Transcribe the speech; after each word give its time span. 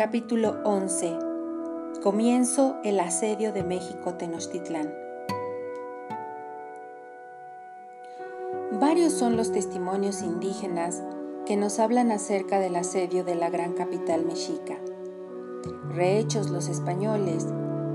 Capítulo 0.00 0.56
11. 0.64 1.18
Comienzo 2.02 2.78
el 2.84 2.98
asedio 3.00 3.52
de 3.52 3.62
México 3.62 4.14
Tenochtitlán. 4.14 4.90
Varios 8.80 9.12
son 9.12 9.36
los 9.36 9.52
testimonios 9.52 10.22
indígenas 10.22 11.02
que 11.44 11.58
nos 11.58 11.78
hablan 11.78 12.12
acerca 12.12 12.60
del 12.60 12.76
asedio 12.76 13.24
de 13.24 13.34
la 13.34 13.50
gran 13.50 13.74
capital 13.74 14.24
mexica. 14.24 14.78
Rehechos 15.90 16.48
los 16.48 16.68
españoles, 16.68 17.44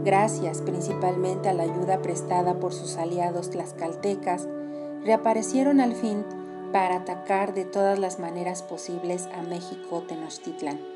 gracias 0.03 0.61
principalmente 0.61 1.49
a 1.49 1.53
la 1.53 1.63
ayuda 1.63 2.03
prestada 2.03 2.59
por 2.59 2.71
sus 2.71 2.97
aliados 2.97 3.49
tlaxcaltecas, 3.49 4.47
reaparecieron 5.03 5.81
al 5.81 5.95
fin 5.95 6.23
para 6.71 6.97
atacar 6.97 7.55
de 7.55 7.65
todas 7.65 7.97
las 7.97 8.19
maneras 8.19 8.61
posibles 8.61 9.27
a 9.33 9.41
México 9.41 10.03
Tenochtitlán. 10.07 10.94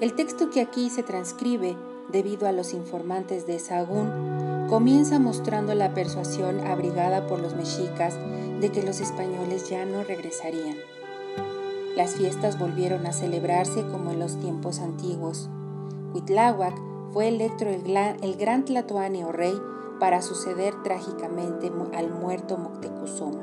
El 0.00 0.14
texto 0.14 0.50
que 0.50 0.60
aquí 0.60 0.90
se 0.90 1.04
transcribe, 1.04 1.76
debido 2.10 2.48
a 2.48 2.52
los 2.52 2.74
informantes 2.74 3.46
de 3.46 3.60
Sahagún, 3.60 4.66
comienza 4.68 5.20
mostrando 5.20 5.72
la 5.74 5.94
persuasión 5.94 6.66
abrigada 6.66 7.28
por 7.28 7.38
los 7.38 7.54
mexicas 7.54 8.18
de 8.60 8.70
que 8.70 8.82
los 8.82 9.00
españoles 9.00 9.70
ya 9.70 9.84
no 9.84 10.02
regresarían. 10.02 10.76
Las 11.96 12.16
fiestas 12.16 12.58
volvieron 12.58 13.06
a 13.06 13.12
celebrarse 13.12 13.86
como 13.86 14.10
en 14.10 14.18
los 14.18 14.36
tiempos 14.40 14.80
antiguos. 14.80 15.48
Huitláhuac 16.12 16.74
fue 17.12 17.28
electo 17.28 17.64
el, 17.64 18.36
gran 18.36 18.64
Tlatoani 18.64 19.22
o 19.22 19.30
rey 19.30 19.54
para 20.00 20.22
suceder 20.22 20.74
trágicamente 20.82 21.70
al 21.96 22.10
muerto 22.10 22.58
Moctezuma. 22.58 23.42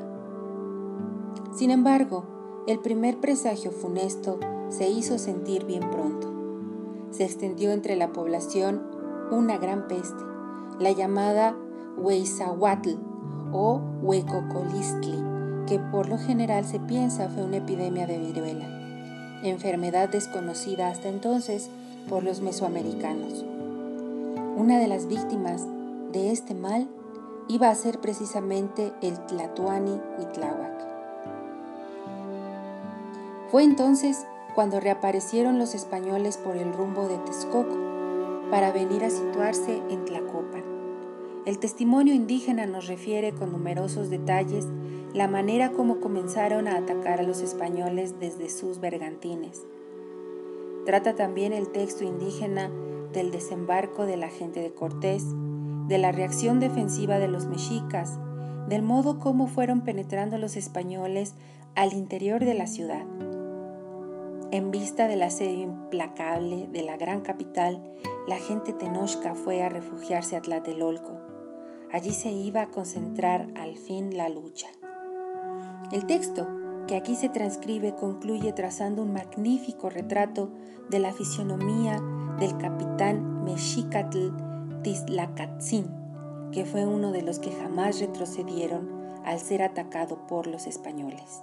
Sin 1.54 1.70
embargo, 1.70 2.24
el 2.66 2.78
primer 2.78 3.20
presagio 3.20 3.70
funesto 3.70 4.38
se 4.68 4.90
hizo 4.90 5.18
sentir 5.18 5.64
bien 5.64 5.88
pronto 5.90 6.31
se 7.12 7.24
extendió 7.24 7.70
entre 7.70 7.94
la 7.96 8.12
población 8.12 8.82
una 9.30 9.58
gran 9.58 9.86
peste, 9.86 10.22
la 10.78 10.90
llamada 10.90 11.54
Huizahuatl 11.96 12.96
o 13.52 13.80
Huecocolistli, 14.02 15.22
que 15.66 15.78
por 15.78 16.08
lo 16.08 16.18
general 16.18 16.64
se 16.64 16.80
piensa 16.80 17.28
fue 17.28 17.44
una 17.44 17.58
epidemia 17.58 18.06
de 18.06 18.18
viruela, 18.18 18.66
enfermedad 19.42 20.08
desconocida 20.08 20.88
hasta 20.88 21.08
entonces 21.08 21.70
por 22.08 22.24
los 22.24 22.40
mesoamericanos. 22.40 23.44
Una 24.56 24.78
de 24.78 24.88
las 24.88 25.06
víctimas 25.06 25.66
de 26.12 26.30
este 26.30 26.54
mal 26.54 26.88
iba 27.48 27.70
a 27.70 27.74
ser 27.74 28.00
precisamente 28.00 28.92
el 29.02 29.18
Tlatuani 29.26 30.00
Huitláhuac. 30.18 30.72
Fue 33.50 33.64
entonces 33.64 34.26
cuando 34.54 34.80
reaparecieron 34.80 35.58
los 35.58 35.74
españoles 35.74 36.36
por 36.36 36.56
el 36.56 36.72
rumbo 36.72 37.08
de 37.08 37.18
Texcoco 37.18 37.78
para 38.50 38.72
venir 38.72 39.04
a 39.04 39.10
situarse 39.10 39.80
en 39.88 40.04
Tlacopan. 40.04 40.62
El 41.46 41.58
testimonio 41.58 42.14
indígena 42.14 42.66
nos 42.66 42.86
refiere 42.86 43.32
con 43.32 43.50
numerosos 43.50 44.10
detalles 44.10 44.66
la 45.14 45.26
manera 45.26 45.72
como 45.72 46.00
comenzaron 46.00 46.68
a 46.68 46.76
atacar 46.76 47.20
a 47.20 47.22
los 47.22 47.40
españoles 47.40 48.20
desde 48.20 48.48
sus 48.48 48.78
bergantines. 48.78 49.62
Trata 50.86 51.14
también 51.14 51.52
el 51.52 51.68
texto 51.68 52.04
indígena 52.04 52.70
del 53.12 53.30
desembarco 53.30 54.06
de 54.06 54.16
la 54.16 54.28
gente 54.28 54.60
de 54.60 54.72
Cortés, 54.72 55.24
de 55.88 55.98
la 55.98 56.12
reacción 56.12 56.60
defensiva 56.60 57.18
de 57.18 57.28
los 57.28 57.46
mexicas, 57.46 58.18
del 58.68 58.82
modo 58.82 59.18
como 59.18 59.48
fueron 59.48 59.82
penetrando 59.82 60.38
los 60.38 60.56
españoles 60.56 61.34
al 61.74 61.92
interior 61.92 62.44
de 62.44 62.54
la 62.54 62.66
ciudad. 62.66 63.04
En 64.52 64.70
vista 64.70 65.08
del 65.08 65.22
asedio 65.22 65.62
implacable 65.62 66.68
de 66.70 66.82
la 66.82 66.98
gran 66.98 67.22
capital, 67.22 67.82
la 68.28 68.36
gente 68.36 68.74
tenochca 68.74 69.34
fue 69.34 69.62
a 69.62 69.70
refugiarse 69.70 70.36
a 70.36 70.42
Tlatelolco. 70.42 71.18
Allí 71.90 72.10
se 72.10 72.30
iba 72.30 72.60
a 72.60 72.70
concentrar 72.70 73.48
al 73.56 73.78
fin 73.78 74.14
la 74.14 74.28
lucha. 74.28 74.66
El 75.90 76.04
texto 76.04 76.46
que 76.86 76.96
aquí 76.96 77.14
se 77.16 77.30
transcribe 77.30 77.94
concluye 77.94 78.52
trazando 78.52 79.00
un 79.00 79.14
magnífico 79.14 79.88
retrato 79.88 80.50
de 80.90 80.98
la 80.98 81.14
fisionomía 81.14 81.98
del 82.38 82.54
capitán 82.58 83.44
Mexicatl 83.44 84.32
Tizlacatzin, 84.82 85.86
que 86.52 86.66
fue 86.66 86.84
uno 86.84 87.10
de 87.10 87.22
los 87.22 87.38
que 87.38 87.52
jamás 87.52 88.00
retrocedieron 88.00 88.90
al 89.24 89.38
ser 89.38 89.62
atacado 89.62 90.26
por 90.26 90.46
los 90.46 90.66
españoles. 90.66 91.42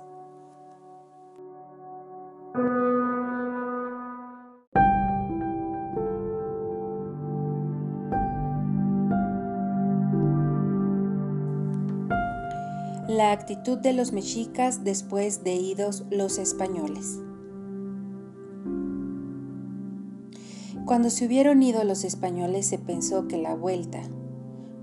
La 13.19 13.34
actitud 13.34 13.78
de 13.78 13.91
los 13.91 14.13
mexicas 14.13 14.85
después 14.85 15.44
de 15.44 15.53
idos 15.53 16.06
los 16.09 16.38
españoles. 16.38 17.19
Cuando 20.85 21.09
se 21.09 21.25
hubieron 21.25 21.62
ido 21.62 21.84
los 21.84 22.06
españoles 22.06 22.66
se 22.66 22.78
pensó 22.78 23.28
que 23.28 23.38
la 23.38 23.56
vuelta, 23.56 24.00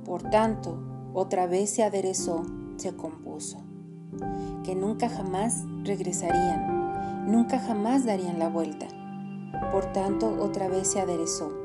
por 0.04 0.22
tanto, 0.24 0.78
otra 1.14 1.46
vez 1.46 1.70
se 1.70 1.82
aderezó, 1.82 2.42
se 2.76 2.94
compuso, 2.94 3.64
que 4.64 4.74
nunca 4.74 5.08
jamás 5.08 5.64
regresarían, 5.84 7.30
nunca 7.32 7.58
jamás 7.58 8.04
darían 8.04 8.38
la 8.38 8.50
vuelta. 8.50 8.86
Por 9.72 9.86
tanto, 9.94 10.36
otra 10.42 10.68
vez 10.68 10.88
se 10.88 11.00
aderezó, 11.00 11.56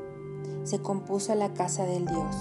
se 0.62 0.78
compuso 0.80 1.34
la 1.34 1.52
casa 1.52 1.84
del 1.84 2.06
Dios. 2.06 2.34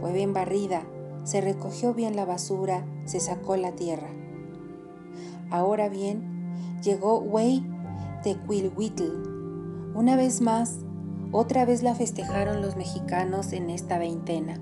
Fue 0.00 0.12
bien 0.12 0.32
barrida, 0.32 0.82
se 1.26 1.40
recogió 1.40 1.92
bien 1.92 2.14
la 2.14 2.24
basura, 2.24 2.86
se 3.04 3.18
sacó 3.18 3.56
la 3.56 3.72
tierra. 3.72 4.08
Ahora 5.50 5.88
bien, 5.88 6.22
llegó 6.84 7.18
Wei 7.18 7.66
de 8.22 8.36
Quilhuitl. 8.46 9.92
Una 9.96 10.14
vez 10.14 10.40
más, 10.40 10.78
otra 11.32 11.64
vez 11.64 11.82
la 11.82 11.96
festejaron 11.96 12.62
los 12.62 12.76
mexicanos 12.76 13.52
en 13.52 13.70
esta 13.70 13.98
veintena. 13.98 14.60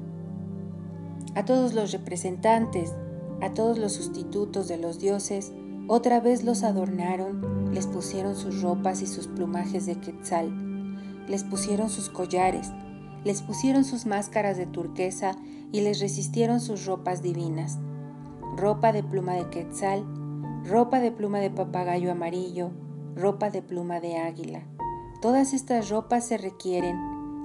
A 1.34 1.44
todos 1.44 1.74
los 1.74 1.92
representantes, 1.92 2.94
a 3.42 3.52
todos 3.52 3.76
los 3.76 3.92
sustitutos 3.92 4.66
de 4.66 4.78
los 4.78 4.98
dioses, 4.98 5.52
otra 5.86 6.18
vez 6.20 6.44
los 6.44 6.62
adornaron, 6.62 7.74
les 7.74 7.86
pusieron 7.86 8.36
sus 8.36 8.62
ropas 8.62 9.02
y 9.02 9.06
sus 9.06 9.26
plumajes 9.26 9.84
de 9.84 9.96
quetzal, 9.96 10.96
les 11.28 11.44
pusieron 11.44 11.90
sus 11.90 12.08
collares, 12.08 12.72
les 13.22 13.42
pusieron 13.42 13.84
sus 13.84 14.06
máscaras 14.06 14.56
de 14.56 14.64
turquesa 14.64 15.36
y 15.74 15.80
les 15.80 15.98
resistieron 15.98 16.60
sus 16.60 16.86
ropas 16.86 17.20
divinas. 17.20 17.80
Ropa 18.56 18.92
de 18.92 19.02
pluma 19.02 19.34
de 19.34 19.50
quetzal, 19.50 20.04
ropa 20.64 21.00
de 21.00 21.10
pluma 21.10 21.40
de 21.40 21.50
papagayo 21.50 22.12
amarillo, 22.12 22.70
ropa 23.16 23.50
de 23.50 23.60
pluma 23.60 23.98
de 23.98 24.16
águila. 24.18 24.62
Todas 25.20 25.52
estas 25.52 25.90
ropas 25.90 26.28
se 26.28 26.38
requieren, 26.38 26.96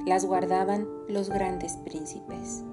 las 0.06 0.26
guardaban 0.26 0.88
los 1.08 1.32
grandes 1.32 1.78
príncipes. 1.78 2.64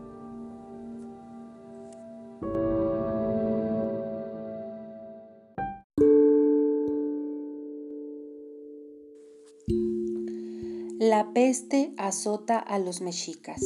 La 10.99 11.33
peste 11.33 11.95
azota 11.97 12.59
a 12.59 12.79
los 12.79 13.01
mexicas. 13.01 13.63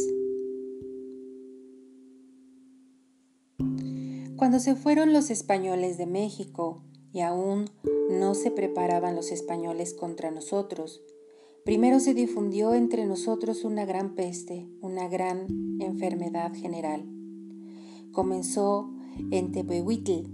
Cuando 4.51 4.65
se 4.65 4.75
fueron 4.75 5.13
los 5.13 5.31
españoles 5.31 5.97
de 5.97 6.07
México 6.07 6.83
y 7.13 7.21
aún 7.21 7.71
no 8.11 8.35
se 8.35 8.51
preparaban 8.51 9.15
los 9.15 9.31
españoles 9.31 9.95
contra 9.95 10.33
nosotros, 10.33 11.05
primero 11.65 12.01
se 12.01 12.15
difundió 12.15 12.75
entre 12.75 13.07
nosotros 13.07 13.63
una 13.63 13.85
gran 13.85 14.17
peste, 14.17 14.67
una 14.81 15.07
gran 15.07 15.47
enfermedad 15.79 16.53
general. 16.53 17.09
Comenzó 18.11 18.91
en 19.31 19.53
Tepehuitl. 19.53 20.33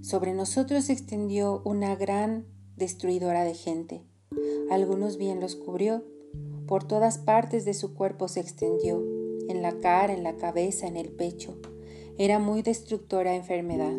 Sobre 0.00 0.32
nosotros 0.32 0.86
se 0.86 0.94
extendió 0.94 1.60
una 1.66 1.94
gran 1.94 2.46
destruidora 2.74 3.44
de 3.44 3.52
gente. 3.52 4.02
Algunos 4.70 5.18
bien 5.18 5.40
los 5.40 5.56
cubrió, 5.56 6.04
por 6.66 6.84
todas 6.84 7.18
partes 7.18 7.66
de 7.66 7.74
su 7.74 7.92
cuerpo 7.92 8.28
se 8.28 8.40
extendió, 8.40 9.04
en 9.46 9.60
la 9.60 9.76
cara, 9.76 10.14
en 10.14 10.22
la 10.22 10.38
cabeza, 10.38 10.86
en 10.86 10.96
el 10.96 11.10
pecho. 11.10 11.60
Era 12.20 12.40
muy 12.40 12.62
destructora 12.62 13.36
enfermedad. 13.36 13.96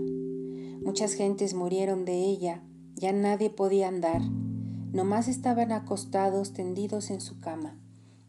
Muchas 0.84 1.14
gentes 1.14 1.54
murieron 1.54 2.04
de 2.04 2.18
ella, 2.18 2.62
ya 2.96 3.14
nadie 3.14 3.50
podía 3.50 3.88
andar. 3.88 4.22
Nomás 4.92 5.30
estaban 5.30 5.72
acostados 5.72 6.52
tendidos 6.52 7.12
en 7.12 7.22
su 7.22 7.40
cama. 7.40 7.80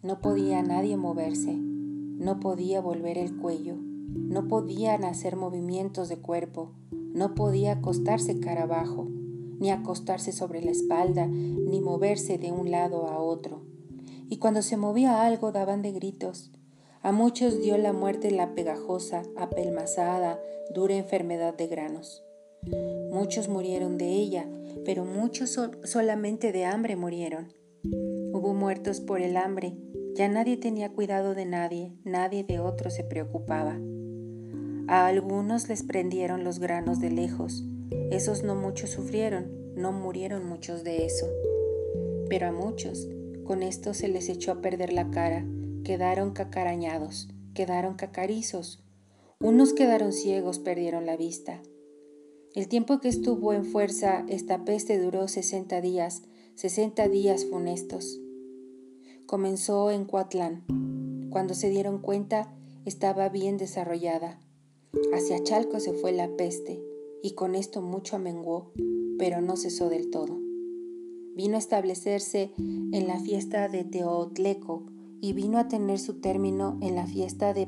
No 0.01 0.21
podía 0.21 0.63
nadie 0.63 0.97
moverse, 0.97 1.55
no 1.57 2.39
podía 2.39 2.81
volver 2.81 3.19
el 3.19 3.37
cuello, 3.37 3.79
no 3.81 4.47
podían 4.47 5.03
hacer 5.03 5.35
movimientos 5.35 6.09
de 6.09 6.19
cuerpo, 6.19 6.71
no 6.93 7.35
podía 7.35 7.73
acostarse 7.73 8.39
cara 8.39 8.63
abajo, 8.63 9.09
ni 9.59 9.73
acostarse 9.73 10.31
sobre 10.31 10.63
la 10.63 10.71
espalda, 10.71 11.27
ni 11.27 11.81
moverse 11.81 12.39
de 12.39 12.53
un 12.53 12.71
lado 12.71 13.09
a 13.09 13.19
otro. 13.19 13.65
Y 14.29 14.37
cuando 14.37 14.63
se 14.63 14.77
movía 14.77 15.27
algo 15.27 15.51
daban 15.51 15.83
de 15.83 15.91
gritos. 15.91 16.53
A 17.03 17.13
muchos 17.13 17.63
dio 17.63 17.79
la 17.79 17.95
muerte 17.95 18.31
la 18.31 18.55
pegajosa, 18.55 19.23
apelmazada, 19.35 20.39
dura 20.75 20.95
enfermedad 20.95 21.55
de 21.55 21.67
granos. 21.67 22.23
Muchos 23.11 23.49
murieron 23.49 23.97
de 23.97 24.11
ella, 24.11 24.47
pero 24.85 25.07
muchos 25.07 25.59
solamente 25.85 26.53
de 26.53 26.67
hambre 26.67 26.97
murieron. 26.97 27.55
Hubo 28.35 28.53
muertos 28.53 29.01
por 29.01 29.23
el 29.23 29.39
hambre, 29.39 29.79
ya 30.15 30.29
nadie 30.29 30.59
tenía 30.59 30.93
cuidado 30.93 31.35
de 31.35 31.47
nadie, 31.47 31.95
nadie 32.05 32.45
de 32.45 32.61
otro 32.61 32.91
se 32.91 33.03
preocupaba. 33.03 33.81
A 34.87 35.07
algunos 35.07 35.71
les 35.71 35.83
prendieron 35.83 36.45
los 36.45 36.59
granos 36.59 37.01
de 37.01 37.11
lejos, 37.11 37.65
esos 38.11 38.43
no 38.43 38.55
muchos 38.57 38.91
sufrieron, 38.91 39.75
no 39.75 39.93
murieron 39.93 40.45
muchos 40.45 40.85
de 40.85 41.07
eso. 41.07 41.27
Pero 42.29 42.49
a 42.49 42.53
muchos, 42.53 43.09
con 43.45 43.63
esto 43.63 43.95
se 43.95 44.09
les 44.09 44.29
echó 44.29 44.53
a 44.53 44.61
perder 44.61 44.93
la 44.93 45.11
cara, 45.11 45.47
quedaron 45.85 46.33
cacarañados, 46.33 47.29
quedaron 47.55 47.95
cacarizos. 47.95 48.83
Unos 49.41 49.73
quedaron 49.73 50.13
ciegos, 50.13 50.59
perdieron 50.59 51.07
la 51.07 51.17
vista. 51.17 51.63
El 52.55 52.69
tiempo 52.69 53.01
que 53.01 53.09
estuvo 53.09 53.53
en 53.53 53.65
fuerza 53.65 54.25
esta 54.29 54.65
peste 54.65 54.99
duró 54.99 55.29
sesenta 55.29 55.81
días, 55.81 56.23
sesenta 56.55 57.09
días 57.09 57.47
funestos. 57.47 58.21
Comenzó 59.27 59.91
en 59.91 60.05
Coatlán. 60.05 61.29
Cuando 61.31 61.55
se 61.55 61.71
dieron 61.71 62.01
cuenta, 62.01 62.53
estaba 62.85 63.29
bien 63.29 63.57
desarrollada. 63.57 64.41
Hacia 65.15 65.43
Chalco 65.43 65.79
se 65.79 65.93
fue 65.93 66.13
la 66.13 66.29
peste, 66.37 66.83
y 67.23 67.35
con 67.35 67.55
esto 67.55 67.83
mucho 67.83 68.17
amenguó, 68.17 68.73
pero 69.19 69.41
no 69.41 69.57
cesó 69.57 69.89
del 69.89 70.11
todo. 70.11 70.41
Vino 71.37 71.55
a 71.55 71.61
establecerse 71.61 72.53
en 72.59 73.07
la 73.07 73.21
fiesta 73.21 73.69
de 73.69 73.85
Teotleco 73.85 74.87
y 75.21 75.33
vino 75.35 75.59
a 75.59 75.69
tener 75.69 75.99
su 75.99 76.21
término 76.21 76.79
en 76.81 76.95
la 76.95 77.07
fiesta 77.07 77.53
de 77.53 77.67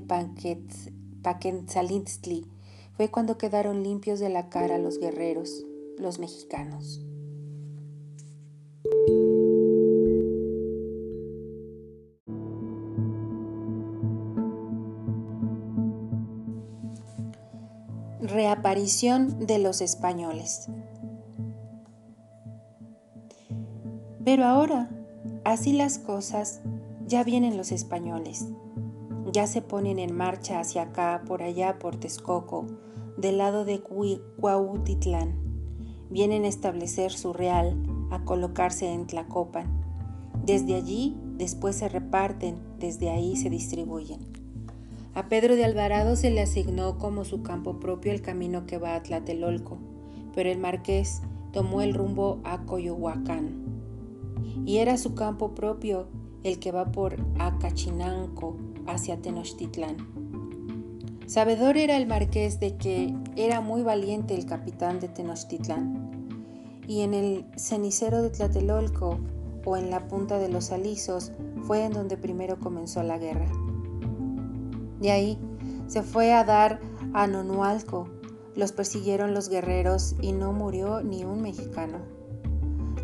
Paquentzalintli. 1.23 2.47
Fue 2.97 3.11
cuando 3.11 3.39
quedaron 3.39 3.83
limpios 3.83 4.21
de 4.21 4.29
la 4.29 4.49
cara 4.49 4.79
los 4.79 4.99
guerreros, 4.99 5.65
los 5.99 6.19
mexicanos. 6.19 7.05
Reaparición 18.21 19.47
de 19.47 19.59
los 19.59 19.81
españoles. 19.81 20.69
Pero 24.25 24.45
ahora, 24.45 24.89
así 25.45 25.73
las 25.73 25.99
cosas, 25.99 26.63
ya 27.13 27.25
vienen 27.25 27.59
los 27.59 27.73
españoles. 27.73 28.49
Ya 29.33 29.47
se 29.47 29.61
ponen 29.61 29.99
en 29.99 30.17
marcha 30.17 30.61
hacia 30.61 30.85
acá, 30.85 31.23
por 31.29 31.43
allá, 31.43 31.79
por 31.79 31.97
Texcoco, 31.97 32.67
del 33.19 33.37
lado 33.37 33.67
de 33.67 33.83
Cuautitlán. 33.83 35.35
Vienen 36.09 36.45
a 36.45 36.49
establecer 36.49 37.13
su 37.13 37.35
real, 37.35 37.77
a 38.11 38.25
colocarse 38.25 38.91
en 38.91 39.07
Tlacopan. 39.07 39.67
Desde 40.47 40.75
allí, 40.75 41.15
después 41.37 41.77
se 41.77 41.91
reparten, 41.91 42.57
desde 42.79 43.11
ahí 43.11 43.37
se 43.37 43.51
distribuyen. 43.51 44.21
A 45.13 45.29
Pedro 45.29 45.55
de 45.55 45.67
Alvarado 45.67 46.17
se 46.17 46.31
le 46.31 46.41
asignó 46.41 46.97
como 46.97 47.27
su 47.27 47.43
campo 47.43 47.79
propio 47.79 48.11
el 48.11 48.23
camino 48.23 48.65
que 48.65 48.79
va 48.79 48.95
a 48.95 49.03
Tlatelolco, 49.03 49.77
pero 50.35 50.51
el 50.51 50.59
marqués 50.59 51.21
tomó 51.53 51.83
el 51.83 51.93
rumbo 51.93 52.41
a 52.43 52.65
Coyohuacán. 52.65 53.67
Y 54.65 54.79
era 54.79 54.97
su 54.97 55.15
campo 55.15 55.55
propio 55.55 56.07
el 56.43 56.59
que 56.59 56.73
va 56.73 56.93
por 56.93 57.17
Acachinanco 57.39 58.57
hacia 58.87 59.21
Tenochtitlán. 59.21 59.97
Sabedor 61.27 61.77
era 61.77 61.97
el 61.97 62.07
marqués 62.07 62.61
de 62.61 62.77
que 62.77 63.15
era 63.37 63.61
muy 63.61 63.83
valiente 63.83 64.35
el 64.35 64.45
capitán 64.45 65.01
de 65.01 65.09
Tenochtitlán, 65.09 66.13
y 66.87 67.03
en 67.03 67.15
el 67.15 67.47
cenicero 67.57 68.23
de 68.23 68.31
Tlatelolco 68.31 69.19
o 69.65 69.77
en 69.77 69.91
la 69.91 70.09
punta 70.09 70.39
de 70.39 70.49
los 70.49 70.73
alisos 70.73 71.33
fue 71.63 71.85
en 71.85 71.93
donde 71.93 72.17
primero 72.17 72.59
comenzó 72.59 73.03
la 73.03 73.19
guerra. 73.19 73.47
De 75.01 75.11
ahí 75.11 75.39
se 75.87 76.03
fue 76.03 76.33
a 76.33 76.45
dar 76.45 76.81
a 77.13 77.27
Nonualco. 77.27 78.09
Los 78.55 78.73
persiguieron 78.73 79.35
los 79.35 79.49
guerreros 79.49 80.17
y 80.21 80.33
no 80.33 80.53
murió 80.53 81.03
ni 81.03 81.25
un 81.25 81.43
mexicano. 81.43 81.99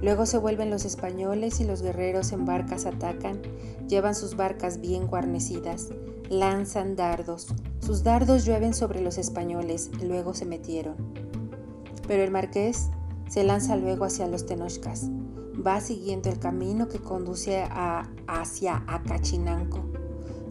Luego 0.00 0.26
se 0.26 0.38
vuelven 0.38 0.70
los 0.70 0.84
españoles 0.84 1.60
y 1.60 1.64
los 1.64 1.82
guerreros 1.82 2.32
en 2.32 2.44
barcas 2.44 2.86
atacan, 2.86 3.42
llevan 3.88 4.14
sus 4.14 4.36
barcas 4.36 4.80
bien 4.80 5.06
guarnecidas, 5.06 5.88
lanzan 6.28 6.94
dardos. 6.94 7.48
Sus 7.80 8.04
dardos 8.04 8.44
llueven 8.44 8.74
sobre 8.74 9.00
los 9.00 9.18
españoles, 9.18 9.90
luego 10.00 10.34
se 10.34 10.44
metieron. 10.44 10.96
Pero 12.06 12.22
el 12.22 12.30
marqués 12.30 12.90
se 13.28 13.42
lanza 13.42 13.76
luego 13.76 14.04
hacia 14.04 14.28
los 14.28 14.46
tenochcas. 14.46 15.10
Va 15.66 15.80
siguiendo 15.80 16.30
el 16.30 16.38
camino 16.38 16.88
que 16.88 17.00
conduce 17.00 17.64
hacia 18.28 18.84
Acachinanco. 18.86 19.80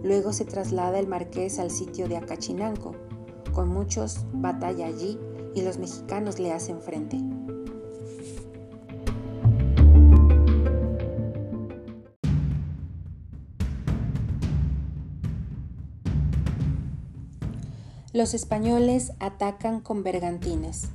Luego 0.03 0.33
se 0.33 0.43
traslada 0.45 0.99
el 0.99 1.07
marqués 1.07 1.59
al 1.59 1.71
sitio 1.71 2.09
de 2.09 2.17
Acachinanco. 2.17 2.95
Con 3.53 3.69
muchos 3.69 4.25
batalla 4.33 4.87
allí 4.87 5.17
y 5.55 5.61
los 5.61 5.77
mexicanos 5.77 6.39
le 6.39 6.51
hacen 6.51 6.81
frente. 6.81 7.17
Los 18.17 18.33
españoles 18.33 19.11
atacan 19.19 19.79
con 19.79 20.01
bergantines. 20.01 20.87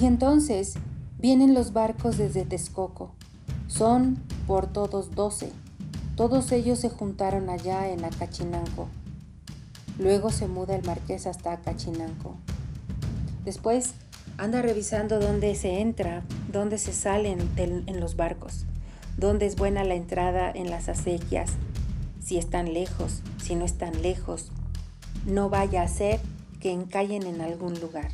Y 0.00 0.06
entonces 0.06 0.74
vienen 1.18 1.54
los 1.54 1.72
barcos 1.72 2.18
desde 2.18 2.44
Texcoco. 2.44 3.10
Son 3.66 4.22
por 4.46 4.68
todos 4.68 5.16
doce. 5.16 5.50
Todos 6.14 6.52
ellos 6.52 6.78
se 6.78 6.88
juntaron 6.88 7.50
allá 7.50 7.88
en 7.88 8.04
Acachinanco. 8.04 8.86
Luego 9.98 10.30
se 10.30 10.46
muda 10.46 10.76
el 10.76 10.86
marqués 10.86 11.26
hasta 11.26 11.54
Acachinanco. 11.54 12.36
Después 13.44 13.94
anda 14.36 14.62
revisando 14.62 15.18
dónde 15.18 15.52
se 15.56 15.80
entra, 15.80 16.22
dónde 16.52 16.78
se 16.78 16.92
sale 16.92 17.36
en 17.56 17.98
los 17.98 18.14
barcos, 18.14 18.66
dónde 19.16 19.46
es 19.46 19.56
buena 19.56 19.82
la 19.82 19.96
entrada 19.96 20.48
en 20.48 20.70
las 20.70 20.88
acequias, 20.88 21.56
si 22.28 22.36
están 22.36 22.74
lejos, 22.74 23.22
si 23.42 23.54
no 23.54 23.64
están 23.64 24.02
lejos. 24.02 24.50
No 25.24 25.48
vaya 25.48 25.82
a 25.82 25.88
ser 25.88 26.20
que 26.60 26.70
encallen 26.70 27.22
en 27.22 27.40
algún 27.40 27.80
lugar. 27.80 28.10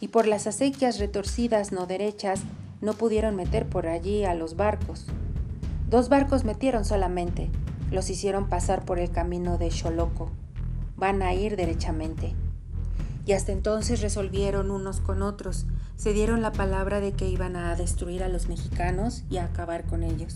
Y 0.00 0.08
por 0.08 0.26
las 0.26 0.48
acequias 0.48 0.98
retorcidas 0.98 1.70
no 1.70 1.86
derechas 1.86 2.40
no 2.80 2.94
pudieron 2.94 3.36
meter 3.36 3.68
por 3.68 3.86
allí 3.86 4.24
a 4.24 4.34
los 4.34 4.56
barcos. 4.56 5.06
Dos 5.88 6.08
barcos 6.08 6.42
metieron 6.42 6.84
solamente, 6.84 7.48
los 7.92 8.10
hicieron 8.10 8.48
pasar 8.48 8.84
por 8.84 8.98
el 8.98 9.12
camino 9.12 9.56
de 9.56 9.70
Xoloco. 9.70 10.32
Van 10.96 11.22
a 11.22 11.32
ir 11.32 11.54
derechamente. 11.54 12.34
Y 13.24 13.34
hasta 13.34 13.52
entonces 13.52 14.00
resolvieron 14.00 14.72
unos 14.72 14.98
con 14.98 15.22
otros, 15.22 15.66
se 15.96 16.12
dieron 16.12 16.42
la 16.42 16.50
palabra 16.50 16.98
de 16.98 17.12
que 17.12 17.28
iban 17.28 17.54
a 17.54 17.76
destruir 17.76 18.24
a 18.24 18.28
los 18.28 18.48
mexicanos 18.48 19.22
y 19.30 19.36
a 19.36 19.44
acabar 19.44 19.84
con 19.84 20.02
ellos. 20.02 20.34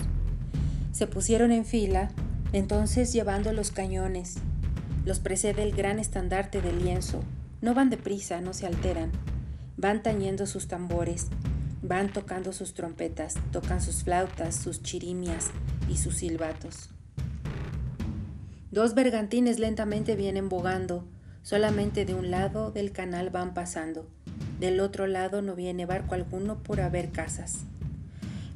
Se 0.93 1.09
pusieron 1.09 1.51
en 1.51 1.65
fila, 1.65 2.11
entonces 2.53 3.13
llevando 3.13 3.53
los 3.53 3.71
cañones. 3.71 4.37
Los 5.05 5.21
precede 5.21 5.63
el 5.63 5.73
gran 5.73 5.99
estandarte 5.99 6.61
de 6.61 6.73
lienzo. 6.73 7.23
No 7.61 7.75
van 7.75 7.91
deprisa, 7.91 8.41
no 8.41 8.53
se 8.53 8.67
alteran. 8.67 9.11
Van 9.77 10.03
tañendo 10.03 10.47
sus 10.47 10.69
tambores, 10.69 11.29
Van 11.83 12.13
tocando 12.13 12.53
sus 12.53 12.75
trompetas, 12.75 13.37
tocan 13.53 13.81
sus 13.81 14.05
flautas, 14.05 14.55
sus 14.55 14.83
chirimias 14.83 15.49
y 15.89 15.97
sus 15.97 16.17
silbatos. 16.17 16.91
Dos 18.71 18.95
bergantines 18.95 19.59
lentamente 19.59 20.15
vienen 20.15 20.51
bogando, 20.51 21.07
solamente 21.43 22.05
de 22.05 22.15
un 22.15 22.31
lado 22.31 22.71
del 22.71 22.93
canal 22.93 23.31
van 23.31 23.55
pasando, 23.55 24.07
del 24.61 24.79
otro 24.81 25.07
lado 25.07 25.41
no 25.41 25.55
viene 25.55 25.87
barco 25.87 26.15
alguno 26.15 26.63
por 26.63 26.83
haber 26.83 27.13
casas. 27.13 27.61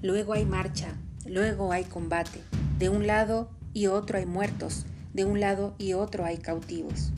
Luego 0.03 0.35
hay 0.35 0.45
marcha, 0.45 0.93
luego 1.27 1.73
hay 1.73 1.85
combate, 1.85 2.43
de 2.79 2.91
un 2.91 3.07
lado 3.07 3.49
y 3.75 3.89
otro 3.89 4.17
hay 4.17 4.25
muertos, 4.25 4.87
de 5.13 5.27
un 5.27 5.41
lado 5.41 5.75
y 5.79 5.93
otro 5.93 6.25
hay 6.25 6.39
cautivos. 6.39 7.13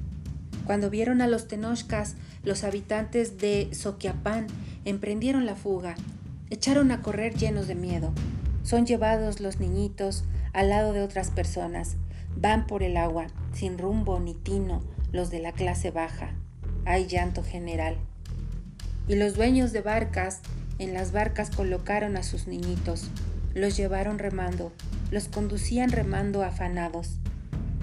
Cuando 0.64 0.90
vieron 0.90 1.20
a 1.20 1.28
los 1.28 1.46
tenochcas, 1.46 2.16
los 2.42 2.64
habitantes 2.64 3.38
de 3.38 3.68
Soquiapán 3.72 4.48
emprendieron 4.84 5.46
la 5.46 5.54
fuga, 5.54 5.94
echaron 6.50 6.90
a 6.90 7.02
correr 7.02 7.34
llenos 7.34 7.68
de 7.68 7.76
miedo. 7.76 8.12
Son 8.64 8.84
llevados 8.84 9.40
los 9.40 9.60
niñitos 9.60 10.24
al 10.52 10.70
lado 10.70 10.92
de 10.92 11.02
otras 11.02 11.30
personas, 11.30 11.96
van 12.36 12.66
por 12.66 12.82
el 12.82 12.96
agua, 12.96 13.28
sin 13.52 13.78
rumbo 13.78 14.18
ni 14.18 14.34
tino, 14.34 14.82
los 15.12 15.30
de 15.30 15.38
la 15.38 15.52
clase 15.52 15.90
baja. 15.90 16.34
hay 16.84 17.06
llanto 17.06 17.42
general. 17.42 17.96
Y 19.08 19.16
los 19.16 19.34
dueños 19.34 19.72
de 19.72 19.82
barcas 19.82 20.40
en 20.78 20.94
las 20.94 21.12
barcas 21.12 21.50
colocaron 21.50 22.16
a 22.16 22.22
sus 22.22 22.46
niñitos, 22.46 23.08
los 23.56 23.74
llevaron 23.74 24.18
remando, 24.18 24.70
los 25.10 25.28
conducían 25.28 25.90
remando 25.90 26.42
afanados. 26.42 27.16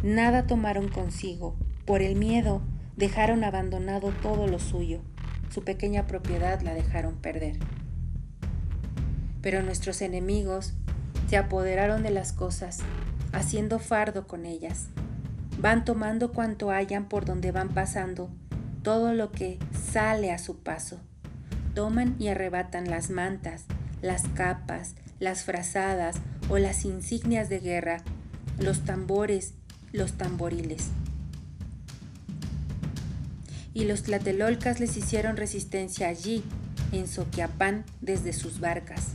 Nada 0.04 0.46
tomaron 0.46 0.88
consigo, 0.88 1.56
por 1.86 2.04
el 2.04 2.16
miedo 2.16 2.62
dejaron 2.96 3.44
abandonado 3.44 4.14
todo 4.22 4.46
lo 4.46 4.60
suyo, 4.60 5.02
su 5.50 5.64
pequeña 5.64 6.06
propiedad 6.06 6.62
la 6.62 6.76
dejaron 6.76 7.16
perder. 7.16 7.58
Pero 9.42 9.64
nuestros 9.64 10.04
enemigos 10.04 10.74
se 11.28 11.38
apoderaron 11.38 12.04
de 12.04 12.12
las 12.12 12.34
cosas, 12.34 12.82
haciendo 13.32 13.80
fardo 13.80 14.28
con 14.28 14.46
ellas. 14.46 14.90
Van 15.60 15.86
tomando 15.86 16.34
cuanto 16.34 16.70
hayan 16.70 17.06
por 17.06 17.26
donde 17.26 17.52
van 17.52 17.70
pasando, 17.70 18.30
todo 18.84 19.12
lo 19.14 19.32
que 19.32 19.58
sale 19.92 20.32
a 20.32 20.38
su 20.38 20.60
paso. 20.60 21.00
Toman 21.74 22.16
y 22.20 22.28
arrebatan 22.28 22.92
las 22.92 23.10
mantas, 23.10 23.66
las 24.04 24.28
capas, 24.36 24.94
las 25.24 25.46
frazadas 25.46 26.18
o 26.50 26.58
las 26.58 26.84
insignias 26.84 27.48
de 27.48 27.60
guerra, 27.60 28.04
los 28.60 28.82
tambores, 28.82 29.54
los 29.94 30.14
tamboriles. 30.14 30.90
Y 33.74 33.86
los 33.86 34.04
tlatelolcas 34.04 34.82
les 34.82 34.98
hicieron 34.98 35.38
resistencia 35.38 36.10
allí, 36.10 36.44
en 36.92 37.08
Soquiapán, 37.08 37.86
desde 38.02 38.34
sus 38.34 38.60
barcas. 38.60 39.12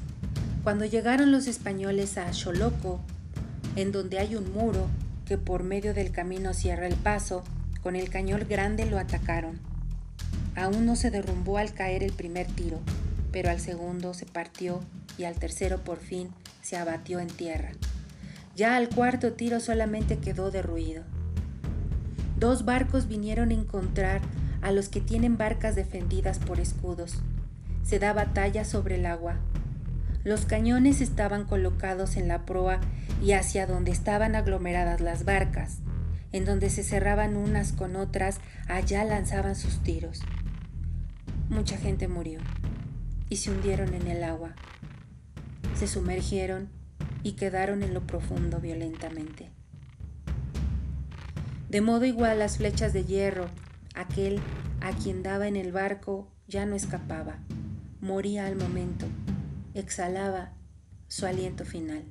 Cuando 0.65 0.87
llegaron 0.87 1.31
los 1.31 1.47
españoles 1.47 2.17
a 2.17 2.33
Xoloco, 2.33 3.01
en 3.77 3.93
donde 3.93 4.19
hay 4.19 4.35
un 4.35 4.51
muro 4.53 4.89
que 5.27 5.37
por 5.37 5.63
medio 5.63 5.93
del 5.93 6.11
camino 6.11 6.55
cierra 6.55 6.87
el 6.87 6.97
paso, 6.97 7.45
con 7.83 7.97
el 7.97 8.09
cañón 8.09 8.47
grande 8.49 8.87
lo 8.87 8.99
atacaron. 8.99 9.61
Aún 10.57 10.87
no 10.87 10.97
se 10.97 11.11
derrumbó 11.11 11.59
al 11.59 11.75
caer 11.75 12.03
el 12.03 12.13
primer 12.13 12.47
tiro, 12.47 12.81
pero 13.31 13.51
al 13.51 13.61
segundo 13.61 14.15
se 14.15 14.25
partió 14.25 14.81
y 15.19 15.25
al 15.25 15.35
tercero 15.35 15.85
por 15.85 15.99
fin 15.99 16.31
se 16.63 16.77
abatió 16.77 17.19
en 17.19 17.29
tierra. 17.29 17.73
Ya 18.57 18.77
al 18.77 18.89
cuarto 18.89 19.33
tiro 19.33 19.61
solamente 19.61 20.19
quedó 20.19 20.51
derruido. 20.51 21.05
Dos 22.39 22.65
barcos 22.65 23.09
vinieron 23.09 23.51
a 23.51 23.55
encontrar 23.55 24.21
a 24.63 24.73
los 24.73 24.89
que 24.89 25.01
tienen 25.01 25.37
barcas 25.37 25.75
defendidas 25.75 26.39
por 26.39 26.61
escudos. 26.61 27.21
Se 27.83 27.99
da 27.99 28.13
batalla 28.13 28.65
sobre 28.65 28.97
el 28.97 29.07
agua, 29.07 29.37
los 30.29 30.45
cañones 30.45 31.01
estaban 31.01 31.45
colocados 31.45 32.17
en 32.17 32.29
la 32.29 32.45
proa 32.45 32.81
y 33.23 33.33
hacia 33.33 33.67
donde 33.67 33.93
estaban 33.93 34.35
aglomeradas 34.35 35.01
las 35.01 35.25
barcas, 35.25 35.79
en 36.33 36.45
donde 36.45 36.71
se 36.71 36.83
cerraban 36.83 37.37
unas 37.37 37.73
con 37.73 37.97
otras, 37.97 38.39
allá 38.67 39.05
lanzaban 39.05 39.55
sus 39.55 39.83
tiros. 39.83 40.21
Mucha 41.49 41.79
gente 41.79 42.09
murió 42.09 42.41
y 43.31 43.37
se 43.37 43.51
hundieron 43.51 43.95
en 43.95 44.07
el 44.09 44.23
agua. 44.23 44.55
Se 45.79 45.87
sumergieron 45.87 46.69
y 47.23 47.33
quedaron 47.33 47.83
en 47.83 47.95
lo 47.95 48.07
profundo 48.07 48.61
violentamente. 48.61 49.51
De 51.69 51.81
modo 51.81 52.05
igual 52.05 52.41
las 52.41 52.57
flechas 52.57 52.93
de 52.93 53.05
hierro, 53.05 53.49
aquel 53.95 54.41
a 54.81 54.93
quien 54.93 55.23
daba 55.23 55.47
en 55.47 55.57
el 55.57 55.71
barco 55.71 56.33
ya 56.49 56.67
no 56.67 56.75
escapaba, 56.75 57.39
moría 58.01 58.47
al 58.47 58.57
momento 58.57 59.07
exhalaba 59.75 60.53
su 61.07 61.27
aliento 61.27 61.65
final. 61.65 62.05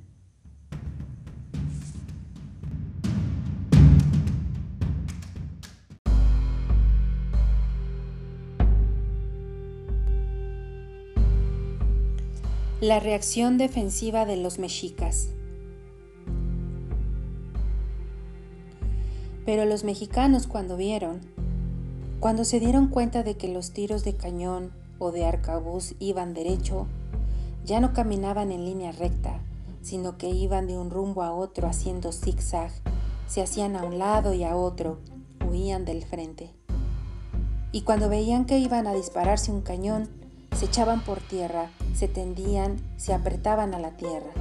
La 12.80 13.00
reacción 13.00 13.58
defensiva 13.58 14.24
de 14.24 14.36
los 14.36 14.60
mexicas. 14.60 15.30
Pero 19.44 19.64
los 19.64 19.82
mexicanos 19.82 20.46
cuando 20.46 20.76
vieron, 20.76 21.20
cuando 22.20 22.44
se 22.44 22.60
dieron 22.60 22.86
cuenta 22.86 23.24
de 23.24 23.36
que 23.36 23.48
los 23.48 23.72
tiros 23.72 24.04
de 24.04 24.14
cañón 24.14 24.70
o 25.00 25.10
de 25.10 25.26
arcabuz 25.26 25.96
iban 25.98 26.34
derecho, 26.34 26.86
ya 27.64 27.80
no 27.80 27.92
caminaban 27.92 28.52
en 28.52 28.64
línea 28.64 28.92
recta, 28.92 29.40
sino 29.82 30.16
que 30.16 30.28
iban 30.28 30.68
de 30.68 30.78
un 30.78 30.90
rumbo 30.90 31.24
a 31.24 31.32
otro 31.32 31.66
haciendo 31.66 32.12
zigzag, 32.12 32.70
se 33.26 33.42
hacían 33.42 33.74
a 33.74 33.82
un 33.82 33.98
lado 33.98 34.34
y 34.34 34.44
a 34.44 34.54
otro, 34.54 35.00
huían 35.44 35.84
del 35.84 36.04
frente. 36.04 36.52
Y 37.72 37.82
cuando 37.82 38.08
veían 38.08 38.44
que 38.44 38.60
iban 38.60 38.86
a 38.86 38.94
dispararse 38.94 39.50
un 39.50 39.62
cañón, 39.62 40.17
se 40.52 40.66
echaban 40.66 41.00
por 41.02 41.20
tierra, 41.20 41.70
se 41.94 42.08
tendían, 42.08 42.76
se 42.96 43.14
apretaban 43.14 43.74
a 43.74 43.78
la 43.78 43.96
tierra. 43.96 44.32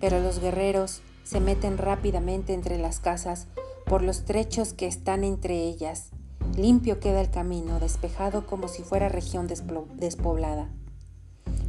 Pero 0.00 0.20
los 0.20 0.40
guerreros 0.40 1.02
se 1.24 1.40
meten 1.40 1.78
rápidamente 1.78 2.54
entre 2.54 2.78
las 2.78 3.00
casas 3.00 3.46
por 3.86 4.02
los 4.02 4.24
trechos 4.24 4.72
que 4.72 4.86
están 4.86 5.24
entre 5.24 5.62
ellas. 5.64 6.10
Limpio 6.56 7.00
queda 7.00 7.20
el 7.20 7.30
camino, 7.30 7.80
despejado 7.80 8.46
como 8.46 8.68
si 8.68 8.82
fuera 8.82 9.08
región 9.08 9.46
despoblada 9.46 10.68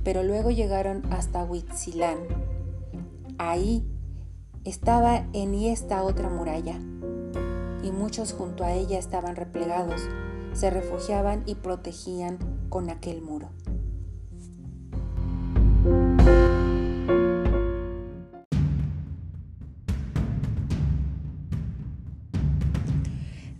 pero 0.04 0.24
luego 0.24 0.52
llegaron 0.52 1.04
hasta 1.12 1.44
Huitzilán. 1.44 2.18
Ahí 3.38 3.86
estaba 4.64 5.26
en 5.34 5.54
esta 5.56 6.04
otra 6.04 6.30
muralla, 6.30 6.80
y 7.84 7.92
muchos 7.92 8.34
junto 8.34 8.64
a 8.64 8.74
ella 8.74 9.00
estaban 9.00 9.36
replegados, 9.36 10.02
se 10.54 10.70
refugiaban 10.70 11.44
y 11.46 11.56
protegían 11.56 12.38
con 12.74 12.90
aquel 12.90 13.22
muro. 13.22 13.52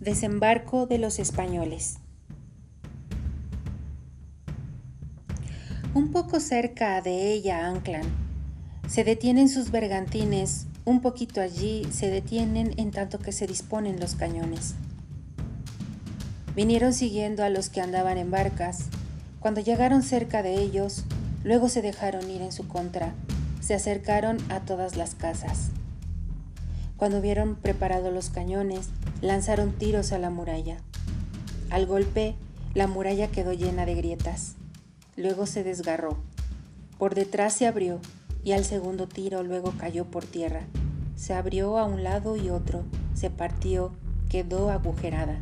Desembarco 0.00 0.86
de 0.86 0.98
los 0.98 1.20
españoles. 1.20 1.98
Un 5.94 6.10
poco 6.10 6.40
cerca 6.40 7.00
de 7.00 7.32
ella 7.34 7.68
anclan. 7.68 8.02
Se 8.88 9.04
detienen 9.04 9.48
sus 9.48 9.70
bergantines, 9.70 10.66
un 10.84 11.00
poquito 11.00 11.40
allí 11.40 11.86
se 11.92 12.10
detienen 12.10 12.74
en 12.78 12.90
tanto 12.90 13.20
que 13.20 13.30
se 13.30 13.46
disponen 13.46 14.00
los 14.00 14.16
cañones. 14.16 14.74
Vinieron 16.56 16.92
siguiendo 16.92 17.44
a 17.44 17.48
los 17.48 17.68
que 17.68 17.80
andaban 17.80 18.18
en 18.18 18.32
barcas. 18.32 18.88
Cuando 19.44 19.60
llegaron 19.60 20.02
cerca 20.02 20.42
de 20.42 20.54
ellos, 20.54 21.04
luego 21.42 21.68
se 21.68 21.82
dejaron 21.82 22.30
ir 22.30 22.40
en 22.40 22.50
su 22.50 22.66
contra. 22.66 23.12
Se 23.60 23.74
acercaron 23.74 24.38
a 24.48 24.60
todas 24.60 24.96
las 24.96 25.14
casas. 25.14 25.68
Cuando 26.96 27.20
vieron 27.20 27.54
preparados 27.54 28.10
los 28.10 28.30
cañones, 28.30 28.88
lanzaron 29.20 29.72
tiros 29.72 30.12
a 30.12 30.18
la 30.18 30.30
muralla. 30.30 30.78
Al 31.68 31.84
golpe, 31.84 32.36
la 32.72 32.86
muralla 32.86 33.28
quedó 33.28 33.52
llena 33.52 33.84
de 33.84 33.94
grietas. 33.94 34.54
Luego 35.14 35.44
se 35.44 35.62
desgarró. 35.62 36.16
Por 36.96 37.14
detrás 37.14 37.52
se 37.52 37.66
abrió 37.66 38.00
y 38.44 38.52
al 38.52 38.64
segundo 38.64 39.08
tiro 39.08 39.42
luego 39.42 39.74
cayó 39.76 40.06
por 40.06 40.24
tierra. 40.24 40.62
Se 41.16 41.34
abrió 41.34 41.76
a 41.76 41.84
un 41.84 42.02
lado 42.02 42.38
y 42.38 42.48
otro, 42.48 42.84
se 43.12 43.28
partió, 43.28 43.92
quedó 44.30 44.70
agujerada. 44.70 45.38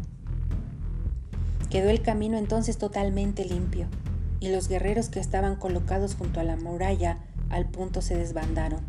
Quedó 1.72 1.90
el 1.90 2.02
camino 2.02 2.36
entonces 2.36 2.78
totalmente 2.78 3.44
limpio, 3.44 3.88
y 4.38 4.50
los 4.50 4.68
guerreros 4.68 5.08
que 5.08 5.18
estaban 5.18 5.56
colocados 5.56 6.14
junto 6.14 6.38
a 6.38 6.44
la 6.44 6.56
muralla 6.56 7.18
al 7.50 7.68
punto 7.68 8.02
se 8.02 8.16
desbandaron. 8.16 8.82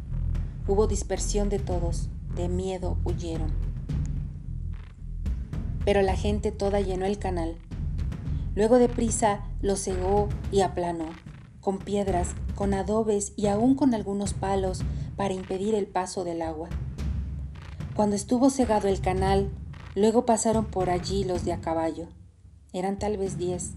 Hubo 0.68 0.86
dispersión 0.86 1.50
de 1.50 1.58
todos, 1.58 2.10
de 2.36 2.48
miedo 2.48 2.98
huyeron. 3.06 3.52
Pero 5.84 6.02
la 6.02 6.16
gente 6.16 6.52
toda 6.52 6.82
llenó 6.82 7.06
el 7.06 7.18
canal, 7.18 7.56
Luego 8.56 8.78
de 8.78 8.88
prisa 8.88 9.42
lo 9.62 9.76
cegó 9.76 10.30
y 10.52 10.62
aplanó, 10.62 11.10
con 11.60 11.80
piedras, 11.80 12.36
con 12.54 12.76
adobes 12.76 13.34
y 13.36 13.48
aún 13.48 13.74
con 13.74 13.96
algunos 13.96 14.34
palos 14.36 14.82
para 15.16 15.34
impedir 15.34 15.74
el 15.74 15.88
paso 15.88 16.24
del 16.24 16.44
agua. 16.44 16.70
Cuando 17.96 18.16
estuvo 18.16 18.52
cegado 18.52 18.88
el 18.88 19.02
canal, 19.02 19.50
luego 19.96 20.28
pasaron 20.28 20.66
por 20.66 20.92
allí 20.92 21.24
los 21.24 21.46
de 21.46 21.54
a 21.54 21.62
caballo. 21.62 22.08
Eran 22.74 23.00
tal 23.00 23.18
vez 23.18 23.38
diez. 23.38 23.74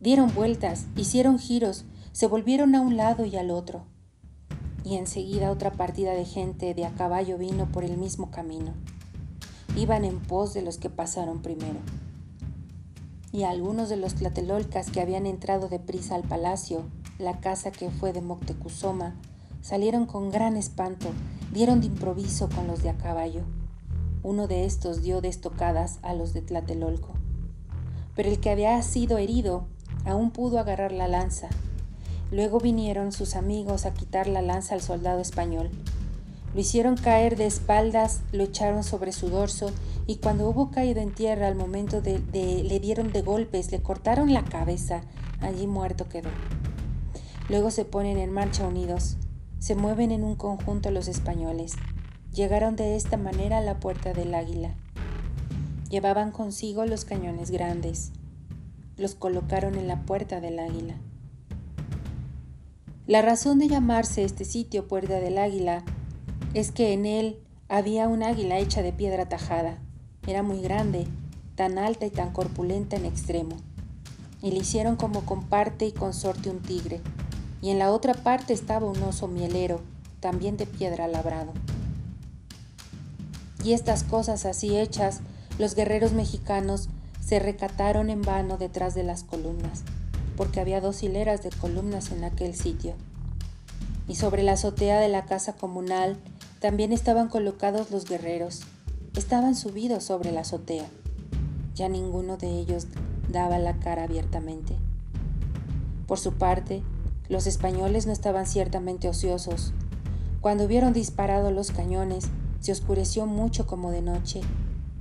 Dieron 0.00 0.34
vueltas, 0.34 0.86
hicieron 0.96 1.38
giros, 1.38 1.84
se 2.12 2.26
volvieron 2.26 2.74
a 2.74 2.80
un 2.80 2.96
lado 2.96 3.26
y 3.26 3.36
al 3.36 3.50
otro. 3.50 3.84
Y 4.84 4.96
enseguida 4.96 5.50
otra 5.50 5.72
partida 5.72 6.12
de 6.12 6.24
gente 6.24 6.72
de 6.72 6.86
a 6.86 6.94
caballo 6.94 7.36
vino 7.36 7.70
por 7.70 7.84
el 7.84 7.98
mismo 7.98 8.30
camino. 8.30 8.72
Iban 9.76 10.04
en 10.04 10.18
pos 10.20 10.54
de 10.54 10.62
los 10.62 10.78
que 10.78 10.88
pasaron 10.88 11.42
primero 11.42 11.80
y 13.32 13.42
algunos 13.42 13.88
de 13.88 13.96
los 13.96 14.14
tlatelolcas 14.14 14.90
que 14.90 15.00
habían 15.00 15.26
entrado 15.26 15.68
deprisa 15.68 16.14
al 16.14 16.22
palacio, 16.22 16.84
la 17.18 17.40
casa 17.40 17.70
que 17.70 17.90
fue 17.90 18.12
de 18.12 18.22
Moctezuma, 18.22 19.16
salieron 19.60 20.06
con 20.06 20.30
gran 20.30 20.56
espanto, 20.56 21.08
dieron 21.52 21.80
de 21.80 21.86
improviso 21.86 22.48
con 22.48 22.66
los 22.66 22.82
de 22.82 22.90
a 22.90 22.96
caballo. 22.96 23.42
Uno 24.22 24.48
de 24.48 24.64
estos 24.64 25.02
dio 25.02 25.20
de 25.20 25.28
estocadas 25.28 25.98
a 26.02 26.14
los 26.14 26.32
de 26.32 26.42
Tlatelolco. 26.42 27.17
Pero 28.18 28.30
el 28.30 28.40
que 28.40 28.50
había 28.50 28.82
sido 28.82 29.16
herido 29.18 29.68
aún 30.04 30.32
pudo 30.32 30.58
agarrar 30.58 30.90
la 30.90 31.06
lanza. 31.06 31.50
Luego 32.32 32.58
vinieron 32.58 33.12
sus 33.12 33.36
amigos 33.36 33.86
a 33.86 33.94
quitar 33.94 34.26
la 34.26 34.42
lanza 34.42 34.74
al 34.74 34.80
soldado 34.80 35.20
español. 35.20 35.70
Lo 36.52 36.60
hicieron 36.60 36.96
caer 36.96 37.36
de 37.36 37.46
espaldas, 37.46 38.22
lo 38.32 38.42
echaron 38.42 38.82
sobre 38.82 39.12
su 39.12 39.28
dorso 39.28 39.70
y 40.08 40.16
cuando 40.16 40.48
hubo 40.48 40.72
caído 40.72 41.00
en 41.00 41.14
tierra 41.14 41.46
al 41.46 41.54
momento 41.54 42.00
de, 42.00 42.18
le 42.64 42.80
dieron 42.80 43.12
de 43.12 43.22
golpes, 43.22 43.70
le 43.70 43.82
cortaron 43.82 44.32
la 44.34 44.42
cabeza, 44.42 45.02
allí 45.40 45.68
muerto 45.68 46.08
quedó. 46.08 46.30
Luego 47.48 47.70
se 47.70 47.84
ponen 47.84 48.18
en 48.18 48.32
marcha 48.32 48.66
unidos, 48.66 49.16
se 49.60 49.76
mueven 49.76 50.10
en 50.10 50.24
un 50.24 50.34
conjunto 50.34 50.90
los 50.90 51.06
españoles. 51.06 51.76
Llegaron 52.34 52.74
de 52.74 52.96
esta 52.96 53.16
manera 53.16 53.58
a 53.58 53.62
la 53.62 53.78
puerta 53.78 54.12
del 54.12 54.34
águila. 54.34 54.74
Llevaban 55.88 56.32
consigo 56.32 56.84
los 56.84 57.04
cañones 57.04 57.50
grandes. 57.50 58.12
Los 58.96 59.14
colocaron 59.14 59.76
en 59.76 59.88
la 59.88 60.02
puerta 60.02 60.40
del 60.40 60.58
águila. 60.58 60.96
La 63.06 63.22
razón 63.22 63.58
de 63.58 63.68
llamarse 63.68 64.22
este 64.22 64.44
sitio 64.44 64.86
Puerta 64.86 65.18
del 65.18 65.38
Águila 65.38 65.82
es 66.52 66.72
que 66.72 66.92
en 66.92 67.06
él 67.06 67.38
había 67.70 68.06
un 68.06 68.22
águila 68.22 68.58
hecha 68.58 68.82
de 68.82 68.92
piedra 68.92 69.26
tajada. 69.30 69.78
Era 70.26 70.42
muy 70.42 70.60
grande, 70.60 71.06
tan 71.54 71.78
alta 71.78 72.04
y 72.04 72.10
tan 72.10 72.34
corpulenta 72.34 72.96
en 72.96 73.06
extremo. 73.06 73.56
Y 74.42 74.50
le 74.50 74.58
hicieron 74.58 74.96
como 74.96 75.24
comparte 75.24 75.86
y 75.86 75.92
consorte 75.92 76.50
un 76.50 76.60
tigre. 76.60 77.00
Y 77.62 77.70
en 77.70 77.78
la 77.78 77.92
otra 77.92 78.12
parte 78.12 78.52
estaba 78.52 78.86
un 78.86 79.02
oso 79.02 79.26
mielero, 79.26 79.80
también 80.20 80.58
de 80.58 80.66
piedra 80.66 81.08
labrado. 81.08 81.54
Y 83.64 83.72
estas 83.72 84.04
cosas 84.04 84.44
así 84.44 84.76
hechas, 84.76 85.22
los 85.58 85.74
guerreros 85.74 86.12
mexicanos 86.12 86.88
se 87.24 87.38
recataron 87.38 88.10
en 88.10 88.22
vano 88.22 88.56
detrás 88.56 88.94
de 88.94 89.02
las 89.02 89.24
columnas, 89.24 89.82
porque 90.36 90.60
había 90.60 90.80
dos 90.80 91.02
hileras 91.02 91.42
de 91.42 91.50
columnas 91.50 92.10
en 92.12 92.24
aquel 92.24 92.54
sitio. 92.54 92.94
Y 94.06 94.14
sobre 94.14 94.42
la 94.42 94.52
azotea 94.52 95.00
de 95.00 95.08
la 95.08 95.26
casa 95.26 95.52
comunal 95.54 96.16
también 96.60 96.92
estaban 96.92 97.28
colocados 97.28 97.90
los 97.90 98.06
guerreros. 98.06 98.62
Estaban 99.16 99.54
subidos 99.54 100.04
sobre 100.04 100.32
la 100.32 100.40
azotea. 100.40 100.86
Ya 101.74 101.88
ninguno 101.88 102.36
de 102.36 102.48
ellos 102.48 102.86
daba 103.30 103.58
la 103.58 103.78
cara 103.78 104.04
abiertamente. 104.04 104.76
Por 106.06 106.18
su 106.18 106.32
parte, 106.32 106.82
los 107.28 107.46
españoles 107.46 108.06
no 108.06 108.12
estaban 108.12 108.46
ciertamente 108.46 109.08
ociosos. 109.08 109.72
Cuando 110.40 110.64
hubieron 110.64 110.92
disparado 110.94 111.50
los 111.50 111.70
cañones, 111.70 112.28
se 112.60 112.72
oscureció 112.72 113.26
mucho 113.26 113.66
como 113.66 113.90
de 113.90 114.02
noche. 114.02 114.40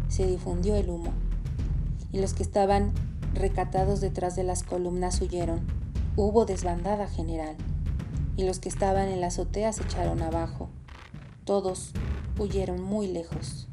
Se 0.10 0.26
difundió 0.26 0.76
el 0.76 0.90
humo. 0.90 1.14
Y 2.12 2.20
los 2.20 2.34
que 2.34 2.44
estaban 2.44 2.94
recatados 3.34 4.02
detrás 4.02 4.36
de 4.36 4.44
las 4.44 4.64
columnas 4.64 5.22
huyeron. 5.22 5.62
Hubo 6.16 6.46
desbandada 6.46 7.08
general. 7.08 7.56
Y 8.36 8.46
los 8.46 8.60
que 8.60 8.70
estaban 8.70 9.10
en 9.10 9.22
la 9.22 9.28
azotea 9.28 9.74
se 9.74 9.84
echaron 9.84 10.22
abajo. 10.22 10.70
Todos 11.44 11.92
huyeron 12.40 12.82
muy 12.82 13.08
lejos. 13.08 13.68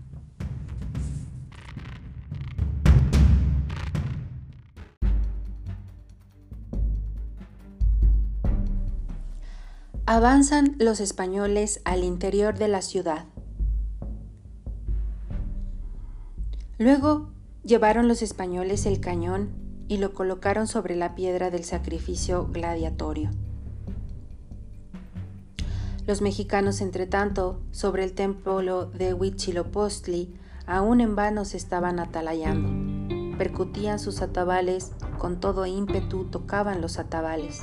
Avanzan 10.06 10.76
los 10.78 11.00
españoles 11.00 11.80
al 11.84 12.04
interior 12.04 12.58
de 12.58 12.68
la 12.68 12.82
ciudad. 12.82 13.24
Luego 16.84 17.30
llevaron 17.64 18.08
los 18.08 18.20
españoles 18.20 18.84
el 18.84 19.00
cañón 19.00 19.48
y 19.88 19.96
lo 19.96 20.12
colocaron 20.12 20.66
sobre 20.66 20.96
la 20.96 21.14
piedra 21.14 21.50
del 21.50 21.64
sacrificio 21.64 22.46
gladiatorio. 22.52 23.30
Los 26.06 26.20
mexicanos, 26.20 26.82
entretanto, 26.82 27.62
sobre 27.70 28.04
el 28.04 28.12
templo 28.12 28.84
de 28.84 29.14
Huitzilopochtli, 29.14 30.34
aún 30.66 31.00
en 31.00 31.16
vano 31.16 31.46
se 31.46 31.56
estaban 31.56 31.98
atalayando. 31.98 32.68
Percutían 33.38 33.98
sus 33.98 34.20
atabales, 34.20 34.92
con 35.16 35.40
todo 35.40 35.64
ímpetu 35.64 36.26
tocaban 36.26 36.82
los 36.82 36.98
atabales. 36.98 37.62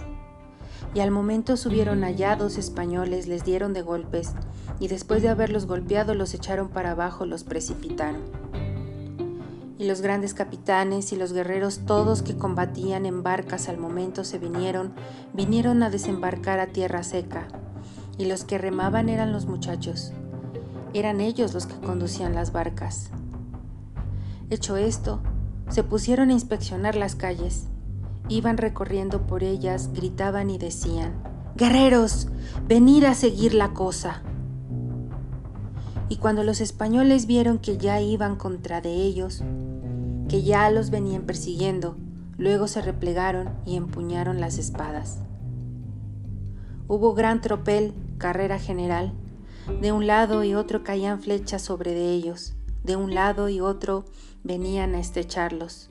Y 0.96 1.02
al 1.02 1.12
momento 1.12 1.58
subieron 1.58 2.04
allá 2.04 2.36
dos 2.36 2.58
españoles, 2.58 3.28
les 3.28 3.46
dieron 3.46 3.74
de 3.74 3.84
golpes, 3.84 4.32
y 4.80 4.88
después 4.88 5.22
de 5.22 5.30
haberlos 5.30 5.68
golpeado 5.68 6.16
los 6.16 6.34
echaron 6.34 6.70
para 6.70 6.94
abajo, 6.94 7.28
los 7.28 7.44
precipitaron. 7.44 8.41
Y 9.82 9.86
los 9.86 10.02
grandes 10.02 10.36
capitanes 10.36 11.12
y 11.12 11.16
los 11.16 11.34
guerreros 11.34 11.80
todos 11.88 12.22
que 12.22 12.38
combatían 12.38 13.08
en 13.08 13.24
barcas 13.24 13.68
al 13.68 13.80
momento 13.80 14.24
se 14.24 14.38
vinieron, 14.38 14.94
vinieron 15.34 15.82
a 15.82 15.90
desembarcar 15.90 16.60
a 16.60 16.68
tierra 16.68 17.02
seca, 17.02 17.48
y 18.20 18.26
los 18.26 18.44
que 18.44 18.60
remaban 18.60 19.10
eran 19.10 19.32
los 19.32 19.48
muchachos. 19.48 20.12
Eran 20.94 21.20
ellos 21.20 21.56
los 21.56 21.66
que 21.66 21.80
conducían 21.80 22.36
las 22.36 22.52
barcas. 22.52 23.10
Hecho 24.52 24.78
esto, 24.78 25.20
se 25.68 25.84
pusieron 25.84 26.30
a 26.30 26.34
inspeccionar 26.34 26.94
las 26.94 27.16
calles. 27.16 27.66
Iban 28.30 28.58
recorriendo 28.58 29.26
por 29.26 29.44
ellas, 29.44 29.90
gritaban 29.94 30.52
y 30.52 30.60
decían, 30.60 31.14
Guerreros, 31.56 32.28
venid 32.68 33.06
a 33.06 33.16
seguir 33.16 33.56
la 33.56 33.74
cosa. 33.74 34.22
Y 36.08 36.18
cuando 36.18 36.44
los 36.44 36.62
españoles 36.62 37.26
vieron 37.26 37.58
que 37.58 37.78
ya 37.78 38.00
iban 38.00 38.36
contra 38.36 38.80
de 38.82 38.92
ellos, 38.94 39.42
que 40.32 40.44
ya 40.44 40.72
los 40.72 40.92
venían 40.92 41.24
persiguiendo, 41.24 41.98
luego 42.38 42.70
se 42.70 42.82
replegaron 42.82 43.50
y 43.66 43.76
empuñaron 43.76 44.40
las 44.40 44.60
espadas. 44.60 45.18
Hubo 46.88 47.14
gran 47.14 47.42
tropel 47.42 47.94
carrera 48.18 48.58
general. 48.58 49.12
De 49.82 49.92
un 49.92 50.08
lado 50.08 50.46
y 50.46 50.54
otro 50.54 50.86
caían 50.86 51.22
flechas 51.22 51.62
sobre 51.62 51.94
de 51.94 52.14
ellos, 52.14 52.54
de 52.82 52.96
un 52.96 53.14
lado 53.14 53.50
y 53.50 53.60
otro 53.60 54.06
venían 54.42 54.96
a 54.96 55.02
estrecharlos. 55.02 55.90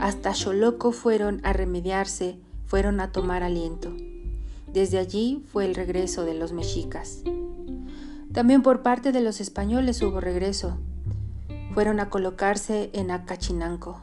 Hasta 0.00 0.32
Xoloco 0.32 0.90
fueron 0.90 1.42
a 1.44 1.52
remediarse, 1.52 2.38
fueron 2.64 3.00
a 3.00 3.12
tomar 3.12 3.42
aliento. 3.42 3.94
Desde 4.66 4.98
allí 4.98 5.44
fue 5.52 5.66
el 5.66 5.74
regreso 5.74 6.24
de 6.24 6.32
los 6.32 6.54
mexicas. 6.54 7.22
También 8.32 8.62
por 8.62 8.82
parte 8.82 9.12
de 9.12 9.20
los 9.20 9.42
españoles 9.42 10.00
hubo 10.00 10.22
regreso. 10.22 10.78
Fueron 11.74 12.00
a 12.00 12.10
colocarse 12.10 12.90
en 12.92 13.10
Acachinanco. 13.10 13.98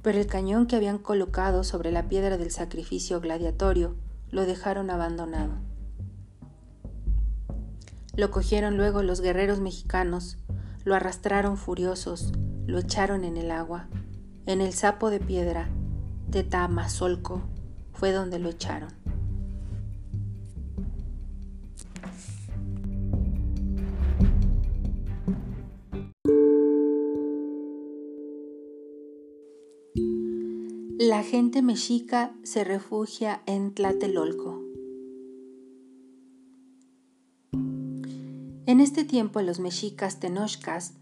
Pero 0.00 0.18
el 0.18 0.26
cañón 0.26 0.66
que 0.66 0.76
habían 0.76 0.96
colocado 0.96 1.62
sobre 1.62 1.92
la 1.92 2.08
piedra 2.08 2.38
del 2.38 2.50
sacrificio 2.50 3.20
gladiatorio 3.20 3.96
lo 4.30 4.46
dejaron 4.46 4.88
abandonado. 4.88 5.52
Lo 8.16 8.30
cogieron 8.30 8.78
luego 8.78 9.02
los 9.02 9.20
guerreros 9.20 9.60
mexicanos, 9.60 10.38
lo 10.84 10.94
arrastraron 10.94 11.58
furiosos, 11.58 12.32
lo 12.66 12.78
echaron 12.78 13.24
en 13.24 13.36
el 13.36 13.50
agua. 13.50 13.88
En 14.46 14.62
el 14.62 14.72
sapo 14.72 15.10
de 15.10 15.20
piedra 15.20 15.68
de 16.28 16.44
Tamazolco 16.44 17.42
fue 17.92 18.10
donde 18.12 18.38
lo 18.38 18.48
echaron. 18.48 18.99
Gente 31.30 31.62
mexica 31.62 32.34
se 32.42 32.64
refugia 32.64 33.40
en 33.46 33.72
Tlatelolco. 33.72 34.64
En 38.66 38.80
este 38.80 39.04
tiempo 39.04 39.40
los 39.40 39.60
mexicas 39.60 40.18
tenochcas 40.18 40.94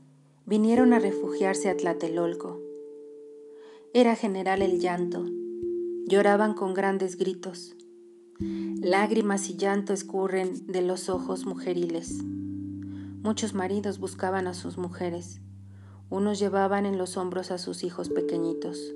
vinieron 0.45 0.93
a 0.93 0.99
refugiarse 0.99 1.71
a 1.71 1.77
Tlatelolco. 1.79 2.61
Era 3.95 4.17
general 4.17 4.61
el 4.61 4.81
llanto. 4.81 5.25
Lloraban 6.07 6.53
con 6.53 6.75
grandes 6.75 7.17
gritos. 7.17 7.75
Lágrimas 8.39 9.49
y 9.49 9.57
llanto 9.57 9.95
escurren 9.95 10.67
de 10.67 10.83
los 10.83 11.09
ojos 11.09 11.47
mujeriles. 11.47 12.23
Muchos 13.23 13.55
maridos 13.55 13.99
buscaban 13.99 14.47
a 14.47 14.53
sus 14.53 14.77
mujeres. 14.77 15.41
Unos 16.11 16.39
llevaban 16.39 16.85
en 16.85 16.99
los 16.99 17.17
hombros 17.17 17.51
a 17.51 17.57
sus 17.57 17.83
hijos 17.83 18.11
pequeñitos. 18.11 18.93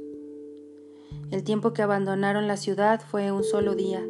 El 1.32 1.42
tiempo 1.42 1.72
que 1.72 1.82
abandonaron 1.82 2.46
la 2.46 2.56
ciudad 2.56 3.00
fue 3.00 3.32
un 3.32 3.42
solo 3.42 3.74
día 3.74 4.00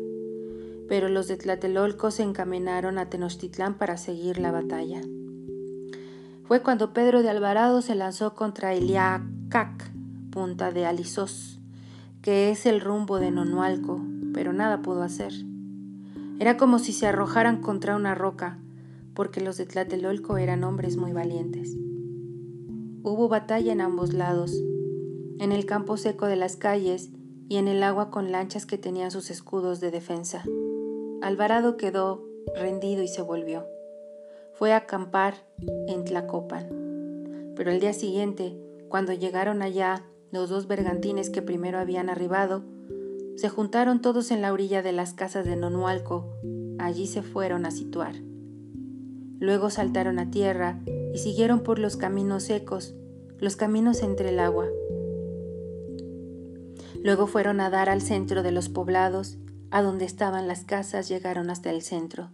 pero 0.93 1.09
los 1.09 1.27
de 1.27 1.39
Tlatelolco 1.39 2.11
se 2.11 2.23
encaminaron 2.23 2.99
a 2.99 3.09
Tenochtitlán 3.09 3.79
para 3.79 3.97
seguir 3.97 4.37
la 4.37 4.51
batalla. 4.51 5.01
Fue 6.45 6.61
cuando 6.61 6.93
Pedro 6.93 7.23
de 7.23 7.31
Alvarado 7.31 7.81
se 7.81 7.95
lanzó 7.95 8.35
contra 8.35 8.75
Iliacac, 8.75 9.91
punta 10.31 10.71
de 10.71 10.85
Alizos, 10.85 11.59
que 12.21 12.51
es 12.51 12.67
el 12.67 12.83
rumbo 12.83 13.21
de 13.21 13.31
Nonualco, 13.31 14.03
pero 14.35 14.53
nada 14.53 14.83
pudo 14.83 15.03
hacer. 15.03 15.33
Era 16.39 16.59
como 16.59 16.79
si 16.79 16.93
se 16.93 17.07
arrojaran 17.07 17.63
contra 17.63 17.97
una 17.97 18.15
roca, 18.15 18.59
porque 19.15 19.41
los 19.41 19.57
de 19.57 19.65
Tlatelolco 19.65 20.37
eran 20.37 20.63
hombres 20.63 20.99
muy 20.99 21.15
valientes. 21.15 21.75
Hubo 23.03 23.31
batalla 23.31 23.73
en 23.73 23.81
ambos 23.81 24.13
lados, 24.13 24.63
en 25.39 25.53
el 25.53 25.67
campo 25.67 25.97
seco 25.97 26.27
de 26.27 26.37
las 26.37 26.57
calles 26.57 27.11
y 27.49 27.57
en 27.57 27.69
el 27.69 27.83
agua 27.83 28.11
con 28.11 28.33
lanchas 28.33 28.67
que 28.67 28.79
tenían 28.79 29.11
sus 29.11 29.31
escudos 29.31 29.81
de 29.81 29.91
defensa. 29.91 30.45
Alvarado 31.21 31.77
quedó 31.77 32.25
rendido 32.57 33.03
y 33.03 33.09
se 33.09 33.23
volvió. 33.23 33.67
Fue 34.55 34.73
a 34.73 34.79
acampar 34.79 35.35
en 35.87 36.05
Tlacopan. 36.05 37.53
Pero 37.57 37.71
el 37.71 37.81
día 37.81 37.93
siguiente, 37.93 38.59
cuando 38.89 39.13
llegaron 39.13 39.63
allá 39.63 40.05
los 40.31 40.49
dos 40.49 40.67
bergantines 40.67 41.31
que 41.31 41.43
primero 41.43 41.79
habían 41.79 42.09
arribado, 42.09 42.65
se 43.37 43.49
juntaron 43.49 44.01
todos 44.01 44.31
en 44.31 44.43
la 44.43 44.53
orilla 44.53 44.83
de 44.83 44.93
las 44.93 45.15
casas 45.15 45.45
de 45.45 45.57
Nonualco. 45.57 46.29
Allí 46.79 47.07
se 47.07 47.23
fueron 47.23 47.67
a 47.67 47.71
situar. 47.71 48.15
Luego 49.39 49.71
saltaron 49.71 50.19
a 50.19 50.31
tierra 50.31 50.81
y 51.13 51.19
siguieron 51.19 51.61
por 51.61 51.79
los 51.79 51.97
caminos 51.97 52.45
secos, 52.45 52.95
los 53.39 53.57
caminos 53.57 54.03
entre 54.03 54.29
el 54.29 54.39
agua. 54.39 54.67
Luego 57.05 57.27
fueron 57.27 57.61
a 57.61 57.69
dar 57.69 57.89
al 57.89 58.01
centro 58.01 58.45
de 58.45 58.53
los 58.53 58.69
poblados, 58.69 59.37
a 59.73 59.83
donde 59.83 60.05
estaban 60.05 60.47
las 60.47 60.65
casas 60.65 61.09
llegaron 61.09 61.51
hasta 61.51 61.71
el 61.71 61.83
centro. 61.83 62.31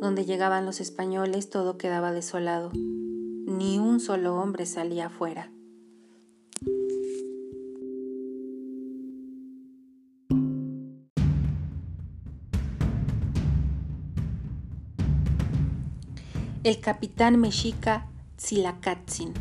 Donde 0.00 0.24
llegaban 0.24 0.64
los 0.64 0.80
españoles 0.80 1.50
todo 1.50 1.76
quedaba 1.76 2.12
desolado. 2.12 2.70
Ni 2.72 3.78
un 3.78 4.00
solo 4.00 4.36
hombre 4.36 4.64
salía 4.64 5.06
afuera. 5.06 5.50
El 16.64 16.80
capitán 16.80 17.38
mexica 17.38 18.08
Tzilacatzin. 18.36 19.32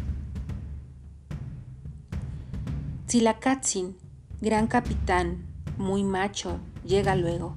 Tzilacatzin, 3.06 3.96
gran 4.42 4.68
capitán, 4.68 5.46
muy 5.78 6.04
macho, 6.04 6.60
llega 6.86 7.16
luego. 7.16 7.56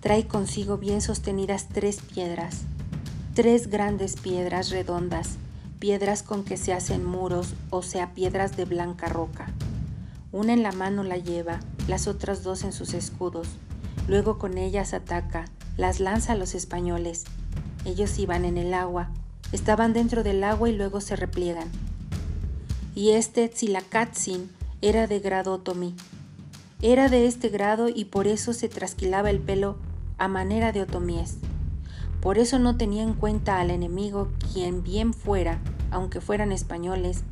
Trae 0.00 0.26
consigo 0.26 0.78
bien 0.78 1.00
sostenidas 1.00 1.68
tres 1.68 2.00
piedras, 2.02 2.62
tres 3.34 3.68
grandes 3.68 4.16
piedras 4.16 4.70
redondas, 4.70 5.36
piedras 5.78 6.22
con 6.22 6.44
que 6.44 6.56
se 6.56 6.72
hacen 6.72 7.04
muros, 7.04 7.54
o 7.70 7.82
sea, 7.82 8.14
piedras 8.14 8.56
de 8.56 8.64
blanca 8.64 9.08
roca. 9.08 9.46
Una 10.32 10.52
en 10.52 10.62
la 10.62 10.72
mano 10.72 11.04
la 11.04 11.16
lleva, 11.16 11.60
las 11.88 12.06
otras 12.06 12.42
dos 12.42 12.64
en 12.64 12.72
sus 12.72 12.94
escudos. 12.94 13.48
Luego 14.08 14.38
con 14.38 14.58
ellas 14.58 14.92
ataca, 14.94 15.46
las 15.76 16.00
lanza 16.00 16.32
a 16.32 16.36
los 16.36 16.54
españoles 16.54 17.24
ellos 17.84 18.18
iban 18.18 18.44
en 18.44 18.56
el 18.56 18.72
agua, 18.72 19.10
estaban 19.52 19.92
dentro 19.92 20.22
del 20.22 20.42
agua 20.42 20.70
y 20.70 20.76
luego 20.76 21.00
se 21.00 21.16
repliegan. 21.16 21.68
Y 22.94 23.10
este 23.10 23.48
Tzilacatzin 23.48 24.50
era 24.88 25.06
de 25.06 25.18
grado 25.18 25.54
otomí. 25.54 25.94
Era 26.82 27.08
de 27.08 27.26
este 27.26 27.48
grado 27.48 27.88
y 27.88 28.04
por 28.04 28.26
eso 28.26 28.52
se 28.52 28.68
trasquilaba 28.68 29.30
el 29.30 29.40
pelo 29.40 29.76
a 30.18 30.28
manera 30.28 30.72
de 30.72 30.82
otomíes. 30.82 31.38
Por 32.20 32.38
eso 32.38 32.58
no 32.58 32.76
tenía 32.76 33.02
en 33.02 33.14
cuenta 33.14 33.60
al 33.60 33.70
enemigo 33.70 34.28
quien 34.52 34.82
bien 34.82 35.14
fuera, 35.14 35.60
aunque 35.90 36.20
fueran 36.20 36.52
españoles, 36.52 37.24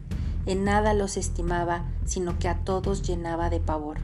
en 0.46 0.64
nada 0.64 0.94
los 0.94 1.16
estimaba, 1.16 1.84
sino 2.06 2.38
que 2.38 2.48
a 2.48 2.64
todos 2.64 3.02
llenaba 3.02 3.50
de 3.50 3.60
pavor. 3.60 3.98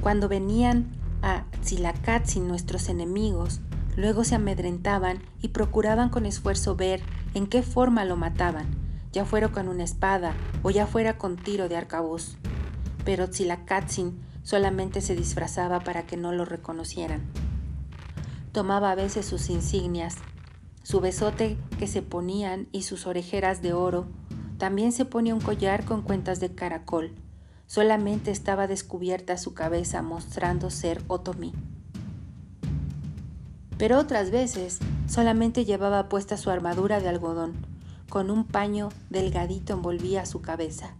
Cuando 0.00 0.26
venían 0.26 0.86
a 1.20 1.44
Tzilacatzin 1.62 2.48
nuestros 2.48 2.88
enemigos, 2.88 3.60
Luego 3.96 4.24
se 4.24 4.36
amedrentaban 4.36 5.18
y 5.42 5.48
procuraban 5.48 6.08
con 6.08 6.26
esfuerzo 6.26 6.76
ver 6.76 7.02
en 7.34 7.46
qué 7.46 7.62
forma 7.62 8.04
lo 8.04 8.16
mataban, 8.16 8.66
ya 9.12 9.24
fuera 9.24 9.48
con 9.48 9.68
una 9.68 9.84
espada 9.84 10.34
o 10.62 10.70
ya 10.70 10.86
fuera 10.86 11.18
con 11.18 11.36
tiro 11.36 11.68
de 11.68 11.76
arcabuz. 11.76 12.36
Pero 13.04 13.28
Tzilacatzin 13.28 14.20
solamente 14.42 15.00
se 15.00 15.16
disfrazaba 15.16 15.80
para 15.80 16.06
que 16.06 16.16
no 16.16 16.32
lo 16.32 16.44
reconocieran. 16.44 17.22
Tomaba 18.52 18.90
a 18.90 18.94
veces 18.94 19.26
sus 19.26 19.48
insignias, 19.50 20.16
su 20.82 21.00
besote 21.00 21.56
que 21.78 21.86
se 21.86 22.02
ponían 22.02 22.68
y 22.72 22.82
sus 22.82 23.06
orejeras 23.06 23.62
de 23.62 23.72
oro. 23.72 24.06
También 24.58 24.92
se 24.92 25.04
ponía 25.04 25.34
un 25.34 25.40
collar 25.40 25.84
con 25.84 26.02
cuentas 26.02 26.40
de 26.40 26.54
caracol. 26.54 27.14
Solamente 27.66 28.30
estaba 28.30 28.66
descubierta 28.66 29.36
su 29.38 29.54
cabeza 29.54 30.02
mostrando 30.02 30.70
ser 30.70 31.02
otomí 31.06 31.54
pero 33.80 33.98
otras 33.98 34.30
veces 34.30 34.78
solamente 35.08 35.64
llevaba 35.64 36.10
puesta 36.10 36.36
su 36.36 36.50
armadura 36.50 37.00
de 37.00 37.08
algodón, 37.08 37.54
con 38.10 38.32
un 38.32 38.44
paño 38.44 38.88
delgadito 39.08 39.72
envolvía 39.72 40.26
su 40.26 40.42
cabeza. 40.42 40.94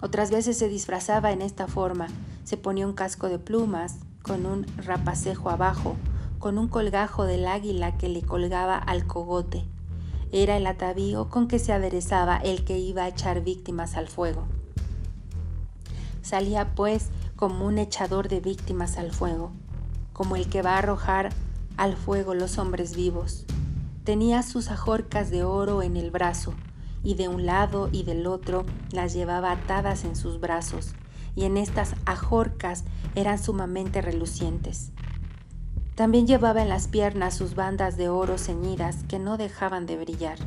Otras 0.00 0.30
veces 0.30 0.56
se 0.56 0.70
disfrazaba 0.70 1.32
en 1.32 1.42
esta 1.42 1.68
forma, 1.68 2.06
se 2.44 2.56
ponía 2.56 2.86
un 2.86 2.94
casco 2.94 3.28
de 3.28 3.38
plumas, 3.38 3.98
con 4.22 4.46
un 4.46 4.66
rapacejo 4.78 5.50
abajo, 5.50 5.96
con 6.38 6.56
un 6.56 6.68
colgajo 6.68 7.24
del 7.24 7.46
águila 7.46 7.98
que 7.98 8.08
le 8.08 8.22
colgaba 8.22 8.78
al 8.78 9.06
cogote. 9.06 9.66
Era 10.32 10.56
el 10.56 10.66
atavío 10.66 11.28
con 11.28 11.46
que 11.46 11.58
se 11.58 11.74
aderezaba 11.74 12.38
el 12.38 12.64
que 12.64 12.78
iba 12.78 13.04
a 13.04 13.08
echar 13.08 13.42
víctimas 13.44 13.96
al 13.96 14.08
fuego. 14.08 14.46
Salía 16.22 16.74
pues 16.74 17.10
como 17.36 17.66
un 17.66 17.76
echador 17.76 18.28
de 18.28 18.40
víctimas 18.40 18.96
al 18.96 19.12
fuego, 19.12 19.52
como 20.14 20.36
el 20.36 20.48
que 20.48 20.62
va 20.62 20.76
a 20.76 20.78
arrojar 20.78 21.34
al 21.76 21.96
fuego 21.96 22.32
los 22.34 22.56
hombres 22.56 22.96
vivos. 22.96 23.44
Tenía 24.04 24.42
sus 24.42 24.70
ajorcas 24.70 25.30
de 25.30 25.44
oro 25.44 25.82
en 25.82 25.96
el 25.96 26.10
brazo, 26.10 26.52
y 27.02 27.14
de 27.14 27.28
un 27.28 27.46
lado 27.46 27.88
y 27.90 28.02
del 28.02 28.26
otro 28.26 28.66
las 28.92 29.14
llevaba 29.14 29.50
atadas 29.50 30.04
en 30.04 30.14
sus 30.14 30.40
brazos, 30.40 30.94
y 31.34 31.44
en 31.44 31.56
estas 31.56 31.94
ajorcas 32.04 32.84
eran 33.14 33.42
sumamente 33.42 34.02
relucientes. 34.02 34.92
También 35.94 36.26
llevaba 36.26 36.60
en 36.60 36.68
las 36.68 36.86
piernas 36.86 37.34
sus 37.34 37.54
bandas 37.54 37.96
de 37.96 38.10
oro 38.10 38.36
ceñidas 38.36 39.04
que 39.04 39.18
no 39.18 39.38
dejaban 39.38 39.86
de 39.86 39.96
brillar. 39.96 40.38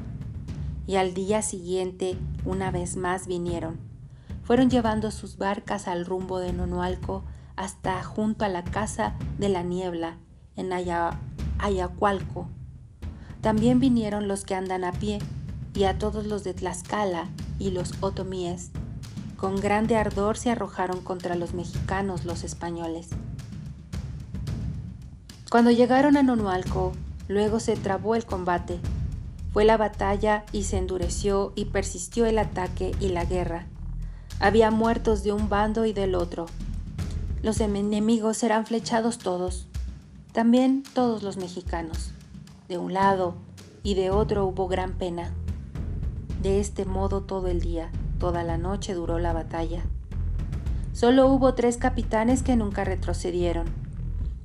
Y 0.85 0.97
al 0.97 1.15
día 1.15 1.41
siguiente, 1.41 2.15
una 2.45 2.69
vez 2.69 2.95
más 2.95 3.25
vinieron. 3.25 3.79
Fueron 4.43 4.69
llevando 4.69 5.09
sus 5.09 5.37
barcas 5.37 5.87
al 5.87 6.05
rumbo 6.05 6.37
de 6.39 6.53
Nonualco 6.53 7.23
hasta 7.55 8.03
junto 8.03 8.45
a 8.45 8.49
la 8.49 8.63
casa 8.63 9.15
de 9.39 9.49
la 9.49 9.63
niebla 9.63 10.17
en 10.55 10.71
Ayacualco. 11.59 12.49
También 13.41 13.79
vinieron 13.79 14.27
los 14.27 14.43
que 14.43 14.55
andan 14.55 14.83
a 14.83 14.91
pie 14.91 15.19
y 15.73 15.83
a 15.83 15.97
todos 15.97 16.25
los 16.25 16.43
de 16.43 16.53
Tlaxcala 16.53 17.29
y 17.59 17.71
los 17.71 17.93
otomíes. 18.01 18.71
Con 19.37 19.57
grande 19.57 19.95
ardor 19.95 20.37
se 20.37 20.49
arrojaron 20.49 21.01
contra 21.01 21.35
los 21.35 21.53
mexicanos 21.53 22.25
los 22.25 22.43
españoles. 22.43 23.09
Cuando 25.49 25.71
llegaron 25.71 26.17
a 26.17 26.23
Nonualco, 26.23 26.93
luego 27.27 27.59
se 27.59 27.75
trabó 27.75 28.15
el 28.15 28.25
combate. 28.25 28.79
Fue 29.53 29.63
la 29.63 29.77
batalla 29.77 30.43
y 30.51 30.63
se 30.63 30.77
endureció 30.77 31.53
y 31.55 31.65
persistió 31.65 32.25
el 32.25 32.37
ataque 32.39 32.91
y 32.99 33.09
la 33.09 33.25
guerra. 33.25 33.67
Había 34.39 34.71
muertos 34.71 35.23
de 35.23 35.31
un 35.31 35.49
bando 35.49 35.85
y 35.85 35.93
del 35.93 36.15
otro. 36.15 36.47
Los 37.43 37.59
enemigos 37.59 38.43
eran 38.43 38.65
flechados 38.65 39.19
todos. 39.19 39.67
También 40.31 40.83
todos 40.93 41.23
los 41.23 41.37
mexicanos. 41.37 42.11
De 42.67 42.77
un 42.77 42.93
lado 42.93 43.35
y 43.81 43.93
de 43.93 44.09
otro 44.09 44.45
hubo 44.45 44.67
gran 44.67 44.93
pena. 44.93 45.33
De 46.41 46.59
este 46.59 46.85
modo 46.85 47.21
todo 47.21 47.47
el 47.47 47.61
día, 47.61 47.91
toda 48.19 48.43
la 48.43 48.57
noche 48.57 48.93
duró 48.93 49.19
la 49.19 49.31
batalla. 49.31 49.83
Solo 50.91 51.27
hubo 51.27 51.53
tres 51.53 51.77
capitanes 51.77 52.43
que 52.43 52.55
nunca 52.55 52.83
retrocedieron. 52.83 53.67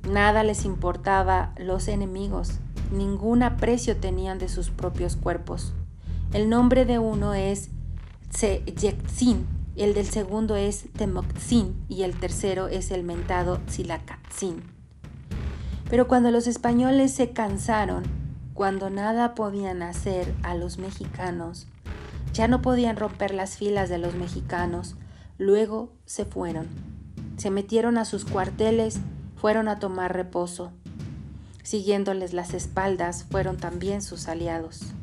Nada 0.09 0.43
les 0.43 0.65
importaba 0.65 1.53
los 1.57 1.87
enemigos, 1.87 2.59
ningún 2.91 3.43
aprecio 3.43 3.97
tenían 3.97 4.37
de 4.37 4.49
sus 4.49 4.69
propios 4.69 5.15
cuerpos. 5.15 5.73
El 6.31 6.49
nombre 6.49 6.85
de 6.85 6.99
uno 6.99 7.33
es 7.33 7.69
Tseyetzin, 8.29 9.45
el 9.75 9.93
del 9.93 10.05
segundo 10.05 10.55
es 10.55 10.85
Temoxin 10.93 11.85
y 11.89 12.03
el 12.03 12.15
tercero 12.15 12.67
es 12.67 12.91
el 12.91 13.03
mentado 13.03 13.59
Tzilacatzin. 13.65 14.72
Pero 15.93 16.07
cuando 16.07 16.31
los 16.31 16.47
españoles 16.47 17.13
se 17.13 17.33
cansaron, 17.33 18.01
cuando 18.55 18.89
nada 18.89 19.35
podían 19.35 19.83
hacer 19.83 20.33
a 20.41 20.55
los 20.55 20.79
mexicanos, 20.79 21.67
ya 22.33 22.47
no 22.47 22.63
podían 22.63 22.95
romper 22.95 23.31
las 23.31 23.57
filas 23.57 23.89
de 23.89 23.99
los 23.99 24.15
mexicanos, 24.15 24.95
luego 25.37 25.93
se 26.05 26.25
fueron. 26.25 26.65
Se 27.37 27.51
metieron 27.51 27.99
a 27.99 28.05
sus 28.05 28.25
cuarteles, 28.25 29.01
fueron 29.35 29.67
a 29.67 29.77
tomar 29.77 30.15
reposo. 30.15 30.71
Siguiéndoles 31.61 32.33
las 32.33 32.55
espaldas 32.55 33.25
fueron 33.29 33.57
también 33.57 34.01
sus 34.01 34.27
aliados. 34.27 34.95